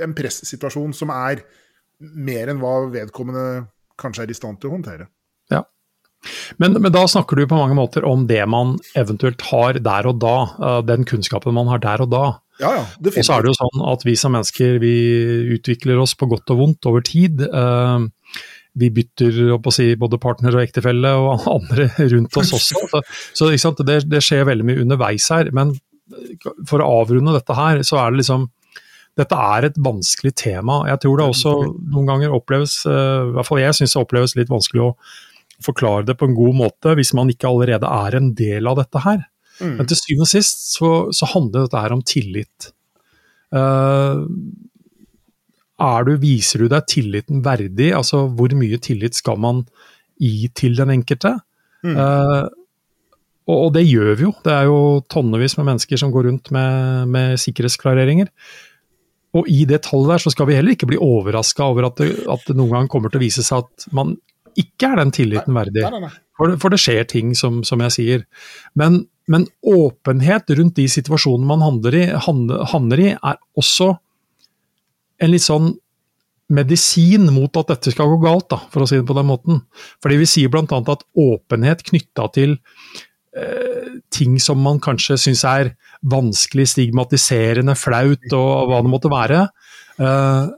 en 0.00 0.14
pressituasjon 0.16 0.94
som 0.96 1.10
er 1.12 1.42
mer 2.00 2.48
enn 2.48 2.60
hva 2.62 2.86
vedkommende 2.92 3.66
kanskje 4.00 4.24
er 4.24 4.32
i 4.32 4.36
stand 4.36 4.60
til 4.60 4.70
å 4.70 4.76
håndtere. 4.78 5.08
Ja. 5.52 5.60
Men, 6.56 6.78
men, 6.78 6.90
da 6.94 7.02
snakker 7.10 7.36
du 7.36 7.44
på 7.50 7.58
mange 7.58 7.76
måter 7.76 8.06
om 8.08 8.24
det 8.30 8.40
man 8.48 8.76
eventuelt 8.98 9.42
har 9.50 9.76
der 9.82 10.08
og 10.08 10.22
da, 10.22 10.36
uh, 10.56 10.80
den 10.86 11.06
kunnskapen 11.08 11.54
man 11.56 11.70
har 11.72 11.82
der 11.82 12.04
og 12.06 12.12
da. 12.14 12.24
Ja, 12.62 12.70
ja, 12.78 12.82
og 12.84 13.16
så 13.16 13.34
er 13.34 13.42
det 13.42 13.50
jo 13.50 13.58
sånn 13.58 13.84
at 13.90 14.04
vi 14.06 14.12
som 14.18 14.34
mennesker 14.36 14.76
vi 14.82 14.96
utvikler 15.56 15.98
oss 15.98 16.12
på 16.14 16.28
godt 16.30 16.52
og 16.54 16.60
vondt 16.60 16.88
over 16.88 17.02
tid. 17.04 17.42
Uh, 17.50 18.06
vi 18.78 18.88
bytter 18.94 19.70
si, 19.74 19.90
både 20.00 20.20
partner 20.20 20.56
og 20.56 20.64
ektefelle 20.64 21.12
og 21.20 21.46
andre 21.56 21.88
rundt 21.98 22.36
oss 22.40 22.54
også. 22.56 22.86
Så, 23.34 23.50
så 23.52 23.72
det, 23.82 24.02
det, 24.08 24.22
skjer 24.24 24.48
veldig 24.48 24.68
mye 24.68 24.82
underveis 24.84 25.28
her. 25.32 25.50
Men 25.54 25.74
for 26.68 26.82
å 26.82 26.90
avrunde 27.02 27.34
dette 27.36 27.56
her, 27.56 27.82
så 27.86 28.00
er 28.02 28.12
det 28.12 28.22
liksom 28.22 28.48
dette 29.18 29.36
er 29.36 29.66
et 29.68 29.76
vanskelig 29.76 30.32
tema. 30.40 30.82
Jeg 30.88 31.02
tror 31.02 31.20
det 31.20 31.26
også 31.34 31.50
noen 31.92 32.08
ganger 32.08 32.32
oppleves, 32.32 32.78
eh, 32.88 33.26
i 33.28 33.34
hvert 33.36 33.48
fall 33.48 33.60
jeg 33.60 33.76
syns 33.76 33.92
det 33.92 34.00
oppleves 34.00 34.32
litt 34.38 34.52
vanskelig 34.52 34.86
å 34.86 34.94
forklare 35.62 36.06
det 36.08 36.16
på 36.18 36.26
en 36.30 36.36
god 36.36 36.56
måte 36.58 36.94
hvis 36.98 37.12
man 37.14 37.30
ikke 37.30 37.50
allerede 37.50 37.90
er 37.92 38.16
en 38.18 38.32
del 38.38 38.70
av 38.70 38.80
dette 38.80 39.02
her. 39.04 39.20
Mm. 39.60 39.76
Men 39.78 39.88
til 39.88 40.00
syvende 40.00 40.26
og 40.26 40.32
sist 40.32 40.64
så, 40.72 40.92
så, 41.14 41.28
handler 41.34 41.66
dette 41.66 41.82
her 41.84 41.94
om 41.94 42.00
tillit. 42.08 42.72
Uh, 43.52 44.24
du, 46.06 46.16
viser 46.22 46.64
du 46.64 46.70
deg 46.70 46.88
tilliten 46.90 47.42
verdig? 47.44 47.92
Altså 47.96 48.26
hvor 48.30 48.52
mye 48.58 48.78
tillit 48.82 49.18
skal 49.18 49.40
man 49.42 49.64
gi 50.22 50.48
til 50.54 50.76
den 50.78 50.92
enkelte? 50.94 51.36
Mm. 51.82 51.96
Uh, 51.98 52.46
og, 53.50 53.56
og, 53.56 53.70
det 53.74 53.86
gjør 53.88 54.12
vi 54.18 54.26
jo. 54.28 54.34
Det 54.44 54.52
er 54.54 54.68
jo 54.70 54.82
tonnevis 55.10 55.56
med 55.58 55.72
mennesker 55.72 55.98
som 55.98 56.12
går 56.14 56.28
rundt 56.28 56.52
med, 56.54 57.08
med 57.10 57.40
sikkerhetsklareringer. 57.42 58.30
Og 59.38 59.48
i 59.48 59.64
det 59.68 59.80
tallet 59.86 60.12
der 60.12 60.22
så 60.22 60.32
skal 60.32 60.48
vi 60.48 60.58
heller 60.58 60.76
ikke 60.76 60.90
bli 60.90 61.00
overraska 61.00 61.64
over 61.72 61.88
at 61.88 62.02
det, 62.02 62.10
at 62.30 62.44
det, 62.48 62.56
noen 62.58 62.74
gang 62.76 62.90
kommer 62.92 63.12
til 63.12 63.18
å 63.18 63.24
vise 63.24 63.44
seg 63.46 63.64
at 63.64 63.88
man 63.96 64.14
ikke 64.60 64.90
er 64.92 65.00
den 65.00 65.14
tilliten 65.16 65.56
verdig. 65.56 65.86
For, 66.36 66.54
for 66.60 66.74
det 66.74 66.80
skjer 66.82 67.06
ting, 67.08 67.32
som, 67.38 67.62
som 67.64 67.80
jeg 67.86 67.94
sier. 67.96 68.24
Men, 68.78 69.06
men, 69.32 69.46
åpenhet 69.64 70.52
rundt 70.58 70.76
de 70.76 70.84
situasjonene 70.92 71.48
man 71.48 71.64
handler 71.64 71.96
i, 71.96 72.04
handler 72.18 73.02
i, 73.02 73.10
er 73.16 73.40
også 73.58 73.94
en 75.22 75.32
litt 75.32 75.44
sånn 75.44 75.72
medisin 76.52 77.28
mot 77.32 77.56
at 77.60 77.70
dette 77.72 77.94
skal 77.94 78.10
gå 78.12 78.18
galt, 78.24 78.50
da, 78.52 78.60
for 78.72 78.84
å 78.84 78.88
si 78.88 78.98
det 78.98 79.08
på 79.08 79.16
den 79.16 79.28
måten. 79.28 79.62
Fordi 80.04 80.18
vi 80.20 80.28
sier 80.28 80.52
bl.a. 80.52 80.64
at 80.66 81.06
åpenhet 81.18 81.84
knytta 81.88 82.26
til 82.34 82.56
eh, 83.36 83.92
ting 84.12 84.38
som 84.42 84.60
man 84.60 84.80
kanskje 84.82 85.18
syns 85.20 85.44
er 85.48 85.72
vanskelig, 86.12 86.66
stigmatiserende, 86.74 87.76
flaut 87.78 88.36
og 88.36 88.68
hva 88.68 88.82
det 88.82 88.92
måtte 88.92 89.12
være. 89.12 89.46
Uh, 90.02 90.50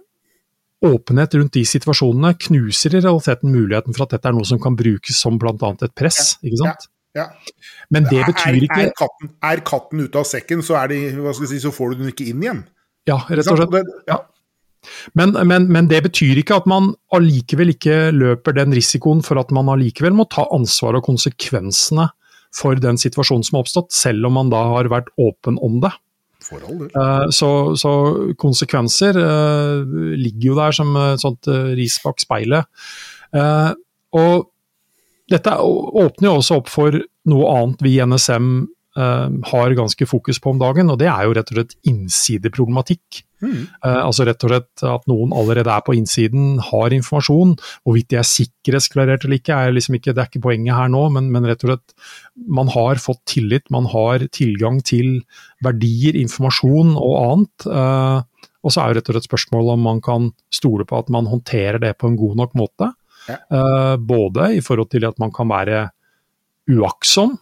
åpenhet 0.84 1.34
rundt 1.36 1.56
de 1.56 1.64
situasjonene 1.68 2.34
knuser 2.46 2.94
i 2.94 3.00
realiteten 3.02 3.52
muligheten 3.52 3.96
for 3.96 4.06
at 4.06 4.14
dette 4.14 4.30
er 4.30 4.36
noe 4.36 4.46
som 4.48 4.60
kan 4.62 4.76
brukes 4.78 5.18
som 5.20 5.38
bl.a. 5.40 5.54
et 5.74 5.96
press. 5.96 6.36
ikke 6.42 6.60
sant? 6.62 6.86
Ja, 7.14 7.26
ja. 7.26 7.64
Men 7.94 8.08
det 8.10 8.24
betyr 8.26 8.62
ikke 8.66 8.86
er, 8.86 8.94
katten, 8.98 9.34
er 9.50 9.62
katten 9.66 10.04
ute 10.04 10.22
av 10.22 10.28
sekken, 10.28 10.64
så, 10.66 10.80
de, 10.90 11.00
si, 11.38 11.60
så, 11.62 11.72
får 11.74 11.92
du 11.92 12.02
den 12.02 12.14
ikke 12.14 12.26
inn 12.32 12.42
igjen. 12.42 12.64
Ja, 13.08 13.20
rett 13.28 13.50
og 13.52 13.60
slett. 13.60 13.92
Ja. 14.08 14.22
Men, 15.18 15.34
men, 15.48 15.68
men, 15.72 15.88
det 15.90 16.02
betyr 16.06 16.40
ikke 16.40 16.60
at 16.62 16.68
man 16.70 16.92
allikevel 17.14 17.74
ikke 17.74 18.12
løper 18.14 18.56
den 18.56 18.74
risikoen 18.76 19.22
for 19.24 19.40
at 19.40 19.52
man 19.54 19.70
allikevel 19.72 20.16
må 20.16 20.28
ta 20.32 20.46
ansvar 20.54 20.98
og 20.98 21.06
konsekvensene 21.08 22.08
for 22.54 22.78
den 22.78 22.98
situasjonen 23.00 23.44
som 23.46 23.58
har 23.58 23.66
oppstått, 23.66 23.94
selv 23.94 24.28
om 24.28 24.36
man 24.38 24.52
da 24.52 24.62
har 24.76 24.90
vært 24.92 25.10
åpen 25.20 25.58
om 25.64 25.80
det. 25.82 25.90
Uh, 26.52 27.30
så, 27.32 27.50
så, 27.80 27.90
konsekvenser 28.40 29.16
uh, 29.16 29.84
ligger 30.18 30.50
jo 30.50 30.58
der 30.58 30.76
som 30.76 30.92
et 31.00 31.22
sånt 31.22 31.48
uh, 31.48 31.72
ris 31.76 31.96
bak 32.04 32.20
speilet. 32.22 32.68
og 34.14 34.50
dette 35.32 35.52
åpner 35.58 36.28
jo 36.28 36.36
også 36.38 36.58
opp 36.60 36.68
for 36.70 36.94
noe 37.30 37.54
annet 37.56 37.80
vi 37.82 37.96
i 37.96 38.04
NSM 38.04 38.50
har 38.94 39.72
ganske 39.74 40.06
fokus 40.06 40.38
på 40.38 40.52
om 40.52 40.60
dagen, 40.60 40.92
og 40.92 41.00
det 41.00 41.08
er 41.10 41.24
jo 41.26 41.32
rett 41.34 41.48
og 41.50 41.56
slett 41.56 41.72
innsideproblematikk. 41.90 43.24
Mm. 43.44 43.64
Uh, 43.84 44.00
altså 44.06 44.24
rett 44.26 44.44
og 44.46 44.52
slett 44.52 44.84
at 44.88 45.06
noen 45.10 45.34
allerede 45.36 45.70
er 45.70 45.84
på 45.84 45.94
innsiden, 45.98 46.58
har 46.70 46.94
informasjon. 46.96 47.54
Hvorvidt 47.84 48.10
de 48.12 48.20
er 48.20 48.28
sikkerhetsklarert 48.28 49.26
eller 49.26 49.40
ikke, 49.40 49.56
er 49.56 49.76
liksom 49.76 49.98
ikke, 49.98 50.14
det 50.14 50.24
er 50.24 50.30
ikke 50.30 50.44
poenget 50.46 50.78
her 50.78 50.90
nå, 50.92 51.04
men, 51.14 51.30
men, 51.34 51.46
rett 51.48 51.64
og 51.66 51.74
slett 51.74 51.96
man 52.58 52.70
har 52.72 53.00
fått 53.02 53.22
tillit, 53.30 53.68
man 53.74 53.88
har 53.92 54.24
tilgang 54.34 54.80
til 54.86 55.20
verdier, 55.64 56.16
informasjon 56.24 56.96
og 56.96 57.16
annet. 57.20 57.68
Uh, 57.68 58.50
og 58.64 58.72
så 58.72 58.80
er 58.80 58.90
jo 58.90 58.98
rett 58.98 59.10
og 59.10 59.18
slett 59.18 59.28
spørsmålet 59.28 59.76
om 59.76 59.88
man 59.90 60.02
kan 60.04 60.30
stole 60.52 60.86
på 60.88 60.98
at 60.98 61.10
man 61.12 61.28
håndterer 61.28 61.82
det 61.82 61.94
på 62.00 62.08
en 62.08 62.18
god 62.20 62.38
nok 62.40 62.54
måte. 62.58 62.94
Ja. 63.28 63.40
Uh, 63.52 63.94
både 64.00 64.54
i 64.58 64.62
forhold 64.64 64.90
til 64.92 65.06
at 65.08 65.20
man 65.20 65.32
kan 65.34 65.48
være 65.52 65.86
uaktsom, 66.72 67.34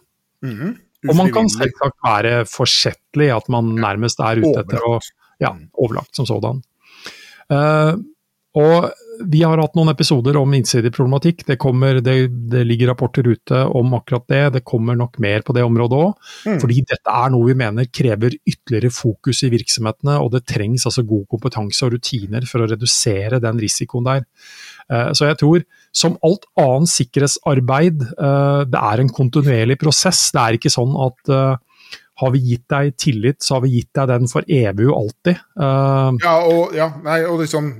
mm. 0.43 0.71
og 1.07 1.15
man 1.15 1.29
kan 1.31 1.47
selvsagt 1.51 1.95
være 2.03 2.43
forsettlig, 2.49 3.29
at 3.31 3.47
man 3.51 3.71
nærmest 3.79 4.19
er 4.19 4.41
ute 4.43 4.65
etter 4.65 4.83
å 4.83 4.97
ja, 5.41 5.55
overlagt 5.73 6.15
som 6.15 6.27
sådan. 6.29 6.61
Uh, 7.51 7.97
og 8.53 8.91
vi 9.29 9.39
har 9.41 9.57
hatt 9.57 9.73
noen 9.77 9.89
episoder 9.89 10.37
om 10.37 10.51
innsideproblematikk. 10.53 11.41
Det, 11.47 11.55
kommer, 11.61 11.97
det, 12.05 12.15
det 12.51 12.61
ligger 12.67 12.91
rapporter 12.91 13.25
ute 13.25 13.63
om 13.65 13.95
akkurat 13.97 14.25
det. 14.29 14.41
Det 14.57 14.63
kommer 14.67 14.97
nok 14.97 15.17
mer 15.23 15.41
på 15.45 15.55
det 15.57 15.63
området 15.65 15.97
òg. 15.97 16.29
Mm. 16.45 16.59
Fordi 16.61 16.77
dette 16.91 17.15
er 17.17 17.33
noe 17.33 17.49
vi 17.49 17.57
mener 17.57 17.89
krever 17.89 18.35
ytterligere 18.37 18.93
fokus 18.93 19.41
i 19.45 19.51
virksomhetene, 19.53 20.19
og 20.21 20.33
det 20.35 20.43
trengs 20.49 20.85
altså 20.89 21.05
god 21.07 21.25
kompetanse 21.33 21.85
og 21.87 21.95
rutiner 21.95 22.45
for 22.49 22.61
å 22.61 22.69
redusere 22.69 23.41
den 23.41 23.61
risikoen 23.61 24.09
der. 24.09 24.25
Eh, 24.85 25.11
så 25.17 25.31
jeg 25.31 25.41
tror, 25.41 25.65
som 25.93 26.19
alt 26.25 26.45
annet 26.61 26.93
sikkerhetsarbeid, 26.93 28.05
eh, 28.13 28.63
det 28.69 28.85
er 28.93 29.01
en 29.01 29.13
kontinuerlig 29.17 29.81
prosess. 29.81 30.27
Det 30.33 30.43
er 30.43 30.61
ikke 30.61 30.73
sånn 30.73 30.93
at 31.09 31.37
har 32.25 32.33
vi 32.33 32.41
gitt 32.47 32.65
deg 32.71 32.97
tillit, 32.99 33.41
så 33.43 33.57
har 33.57 33.63
vi 33.65 33.75
gitt 33.77 33.91
deg 33.97 34.09
den 34.11 34.27
for 34.31 34.47
evig 34.47 34.89
og 34.89 34.97
alltid. 35.03 35.45
Uh, 35.59 36.17
ja, 36.23 36.35
og, 36.41 36.75
ja, 36.77 36.89
nei, 37.05 37.21
og 37.27 37.41
liksom 37.43 37.71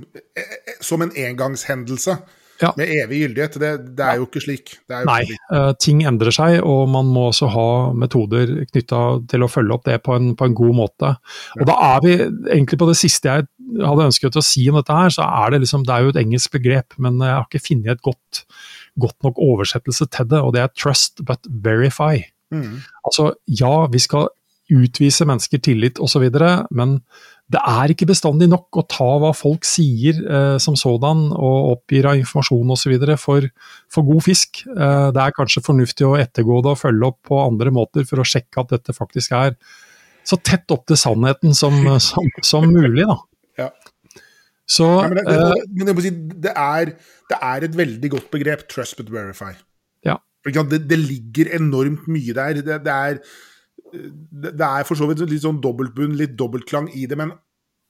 Som 0.84 1.04
en 1.04 1.12
engangshendelse. 1.14 2.18
Ja. 2.62 2.70
Med 2.78 2.90
evig 2.94 3.20
gyldighet. 3.24 3.56
Det, 3.60 3.70
det 3.98 4.04
er 4.06 4.20
jo 4.20 4.28
ikke 4.28 4.42
slik. 4.44 4.74
Jo 4.86 5.00
nei, 5.08 5.20
ikke 5.24 5.34
slik. 5.34 5.48
Uh, 5.50 5.70
ting 5.82 6.02
endrer 6.06 6.34
seg, 6.34 6.58
og 6.62 6.86
man 6.92 7.08
må 7.10 7.28
også 7.30 7.48
ha 7.50 7.68
metoder 7.98 8.52
knytta 8.70 9.00
til 9.30 9.44
å 9.44 9.50
følge 9.50 9.74
opp 9.74 9.88
det 9.88 9.98
på 10.06 10.14
en, 10.16 10.32
på 10.38 10.48
en 10.48 10.56
god 10.56 10.78
måte. 10.78 11.14
Ja. 11.18 11.62
Og 11.62 11.70
da 11.70 11.78
er 11.90 12.04
vi 12.04 12.14
egentlig 12.22 12.80
på 12.80 12.88
det 12.90 12.98
siste 13.00 13.32
jeg 13.32 13.48
hadde 13.82 14.06
ønsket 14.06 14.38
å 14.38 14.44
si 14.44 14.66
om 14.70 14.78
dette 14.78 14.94
her, 14.94 15.10
så 15.12 15.26
er 15.26 15.54
det 15.54 15.64
liksom 15.64 15.86
Det 15.86 15.94
er 15.94 16.04
jo 16.04 16.14
et 16.14 16.20
engelsk 16.22 16.54
begrep, 16.54 16.96
men 17.00 17.18
jeg 17.22 17.32
har 17.32 17.48
ikke 17.48 17.64
funnet 17.64 17.96
et 17.96 18.04
godt, 18.04 18.44
godt 19.00 19.18
nok 19.26 19.40
oversettelse 19.42 20.06
til 20.14 20.30
det, 20.30 20.40
og 20.40 20.54
det 20.54 20.62
er 20.62 20.74
trust 20.76 21.24
but 21.26 21.48
verify. 21.48 22.20
Mm. 22.54 22.80
Altså, 23.04 23.32
ja, 23.60 23.74
vi 23.92 24.02
skal 24.02 24.30
utvise 24.72 25.26
mennesker 25.28 25.60
tillit 25.60 26.00
osv., 26.00 26.24
men 26.72 26.98
det 27.52 27.60
er 27.60 27.92
ikke 27.92 28.08
bestandig 28.08 28.46
nok 28.48 28.78
å 28.80 28.86
ta 28.88 29.06
hva 29.20 29.34
folk 29.36 29.66
sier 29.68 30.16
eh, 30.16 30.54
som 30.62 30.78
sådan, 30.80 31.26
og 31.36 31.74
oppgir 31.74 32.08
av 32.08 32.16
informasjon 32.16 32.72
osv. 32.72 32.94
For, 33.20 33.44
for 33.92 34.08
god 34.08 34.24
fisk. 34.24 34.62
Eh, 34.64 35.08
det 35.12 35.20
er 35.20 35.36
kanskje 35.36 35.62
fornuftig 35.66 36.06
å 36.08 36.14
ettergå 36.16 36.62
det 36.64 36.72
og 36.72 36.80
følge 36.80 37.10
opp 37.10 37.20
på 37.28 37.42
andre 37.42 37.74
måter 37.74 38.08
for 38.08 38.22
å 38.22 38.28
sjekke 38.28 38.64
at 38.64 38.72
dette 38.72 38.96
faktisk 38.96 39.36
er 39.36 39.58
så 40.24 40.38
tett 40.40 40.72
opp 40.72 40.86
til 40.88 40.96
sannheten 40.96 41.52
som, 41.56 41.76
som, 42.00 42.32
som 42.42 42.68
mulig. 42.70 43.06
Da. 43.10 43.20
Ja. 43.54 43.68
Så, 44.66 44.82
ja, 44.82 45.10
men, 45.12 45.20
det, 45.20 45.34
det, 45.38 45.66
men 45.76 45.86
det, 45.86 45.92
si, 46.02 46.10
det, 46.42 46.50
er, 46.58 46.88
det, 47.30 47.36
er, 47.36 47.66
et 47.68 47.76
veldig 47.78 48.08
godt 48.16 48.32
begrep, 48.32 48.64
trust 48.72 48.96
but 48.98 49.12
verify. 49.12 49.52
Det, 50.44 50.82
det, 50.88 50.98
ligger 51.00 51.54
enormt 51.56 52.06
mye 52.12 52.34
der. 52.36 52.60
Det, 52.60 52.78
det, 52.84 52.94
er, 52.94 53.20
det 54.52 54.68
er 54.68 54.84
for 54.84 54.98
så 54.98 55.08
vidt 55.08 55.24
litt 55.30 55.44
sånn 55.44 55.62
dobbeltbunn, 55.64 56.18
litt 56.20 56.36
dobbeltklang 56.36 56.90
i 56.92 57.06
det, 57.08 57.16
men 57.20 57.32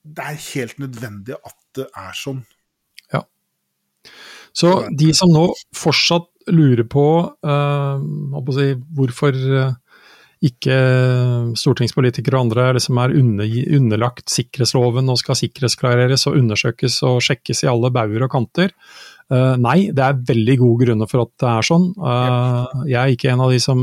det 0.05 0.27
er 0.31 0.43
helt 0.53 0.79
nødvendig 0.83 1.38
at 1.40 1.57
det 1.79 1.88
er 1.88 2.14
sånn. 2.19 2.43
Ja. 3.12 3.25
Så 4.55 4.75
de 4.95 5.11
som 5.17 5.33
nå 5.35 5.49
fortsatt 5.75 6.31
lurer 6.53 6.85
på, 6.87 7.07
uh, 7.47 8.53
si, 8.55 8.69
hvorfor 8.95 9.35
uh, 9.35 9.73
ikke 10.45 10.77
stortingspolitikere 11.57 12.37
og 12.37 12.47
andre 12.47 12.67
liksom 12.77 13.01
er 13.01 13.14
under, 13.17 13.55
underlagt 13.79 14.33
sikkerhetsloven 14.33 15.09
og 15.09 15.21
skal 15.21 15.38
sikkerhetsklareres 15.40 16.27
og 16.29 16.37
undersøkes 16.40 16.99
og 17.09 17.23
sjekkes 17.25 17.64
i 17.64 17.71
alle 17.71 17.90
bauger 17.95 18.27
og 18.27 18.33
kanter, 18.35 18.75
Uh, 19.33 19.55
nei, 19.61 19.89
det 19.95 20.05
er 20.05 20.23
veldig 20.29 20.57
gode 20.61 20.85
grunner 20.85 21.09
for 21.11 21.25
at 21.25 21.33
det 21.41 21.51
er 21.51 21.67
sånn. 21.71 21.89
Uh, 21.97 22.85
jeg 22.91 23.01
er 23.01 23.15
ikke 23.15 23.33
en 23.33 23.45
av 23.47 23.55
de 23.55 23.61
som 23.63 23.81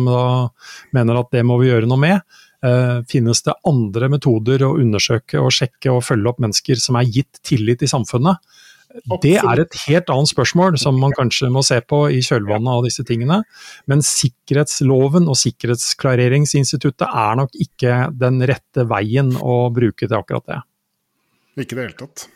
mener 0.95 1.21
at 1.21 1.31
det 1.33 1.45
må 1.47 1.57
vi 1.61 1.71
gjøre 1.71 1.89
noe 1.89 2.01
med. 2.01 2.39
Uh, 2.61 3.01
finnes 3.09 3.41
det 3.41 3.57
andre 3.65 4.11
metoder 4.13 4.67
å 4.67 4.75
undersøke 4.77 5.41
og 5.41 5.53
sjekke 5.55 5.89
og 5.95 6.03
følge 6.05 6.29
opp 6.29 6.43
mennesker 6.43 6.77
som 6.77 6.99
er 6.99 7.09
gitt 7.09 7.41
tillit 7.47 7.81
i 7.81 7.89
samfunnet? 7.89 8.37
Det 9.23 9.37
er 9.39 9.61
et 9.63 9.75
helt 9.85 10.09
annet 10.11 10.29
spørsmål 10.31 10.75
som 10.81 10.97
man 10.99 11.13
kanskje 11.15 11.49
må 11.53 11.63
se 11.63 11.77
på 11.79 12.03
i 12.11 12.19
kjølvannet 12.25 12.71
av 12.73 12.85
disse 12.85 13.05
tingene. 13.07 13.39
Men 13.89 14.03
sikkerhetsloven 14.05 15.29
og 15.31 15.39
sikkerhetsklareringsinstituttet 15.39 17.07
er 17.07 17.39
nok 17.39 17.55
ikke 17.65 18.01
den 18.19 18.43
rette 18.51 18.85
veien 18.89 19.31
å 19.39 19.63
bruke 19.73 20.03
til 20.05 20.17
akkurat 20.19 20.47
det. 20.51 20.59
Ikke 21.63 21.75
i 21.75 21.79
det 21.79 21.87
hele 21.87 21.99
tatt. 22.03 22.27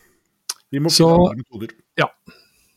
Vi 0.72 0.82
må 0.84 0.92
finne 0.92 1.20
andre 1.20 1.44
metoder. 1.44 1.76
Ja. 2.00 2.10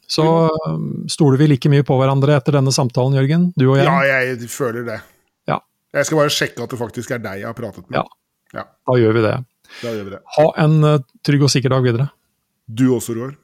Så 0.09 0.25
um, 0.49 1.05
stoler 1.11 1.37
vi 1.40 1.51
like 1.51 1.68
mye 1.68 1.85
på 1.85 1.97
hverandre 2.01 2.38
etter 2.38 2.57
denne 2.57 2.73
samtalen, 2.73 3.18
Jørgen? 3.18 3.51
Du 3.59 3.66
og 3.68 3.77
jeg? 3.77 3.88
Ja, 3.88 4.21
jeg 4.25 4.49
føler 4.53 4.87
det. 4.87 5.01
Ja. 5.51 5.59
Jeg 5.94 6.09
skal 6.09 6.23
bare 6.23 6.33
sjekke 6.33 6.64
at 6.64 6.73
det 6.73 6.79
faktisk 6.81 7.12
er 7.12 7.21
deg 7.25 7.42
jeg 7.42 7.49
har 7.51 7.57
pratet 7.59 7.85
med. 7.90 7.99
Ja, 8.01 8.07
ja. 8.57 8.64
Da, 8.88 8.97
gjør 8.97 9.18
vi 9.18 9.27
det. 9.27 9.35
da 9.83 9.92
gjør 9.92 10.09
vi 10.09 10.14
det. 10.16 10.23
Ha 10.38 10.47
en 10.64 10.79
uh, 10.87 10.94
trygg 11.29 11.44
og 11.44 11.53
sikker 11.53 11.77
dag 11.77 11.85
videre. 11.85 12.09
Du 12.68 12.87
også, 12.97 13.16
Roar. 13.18 13.37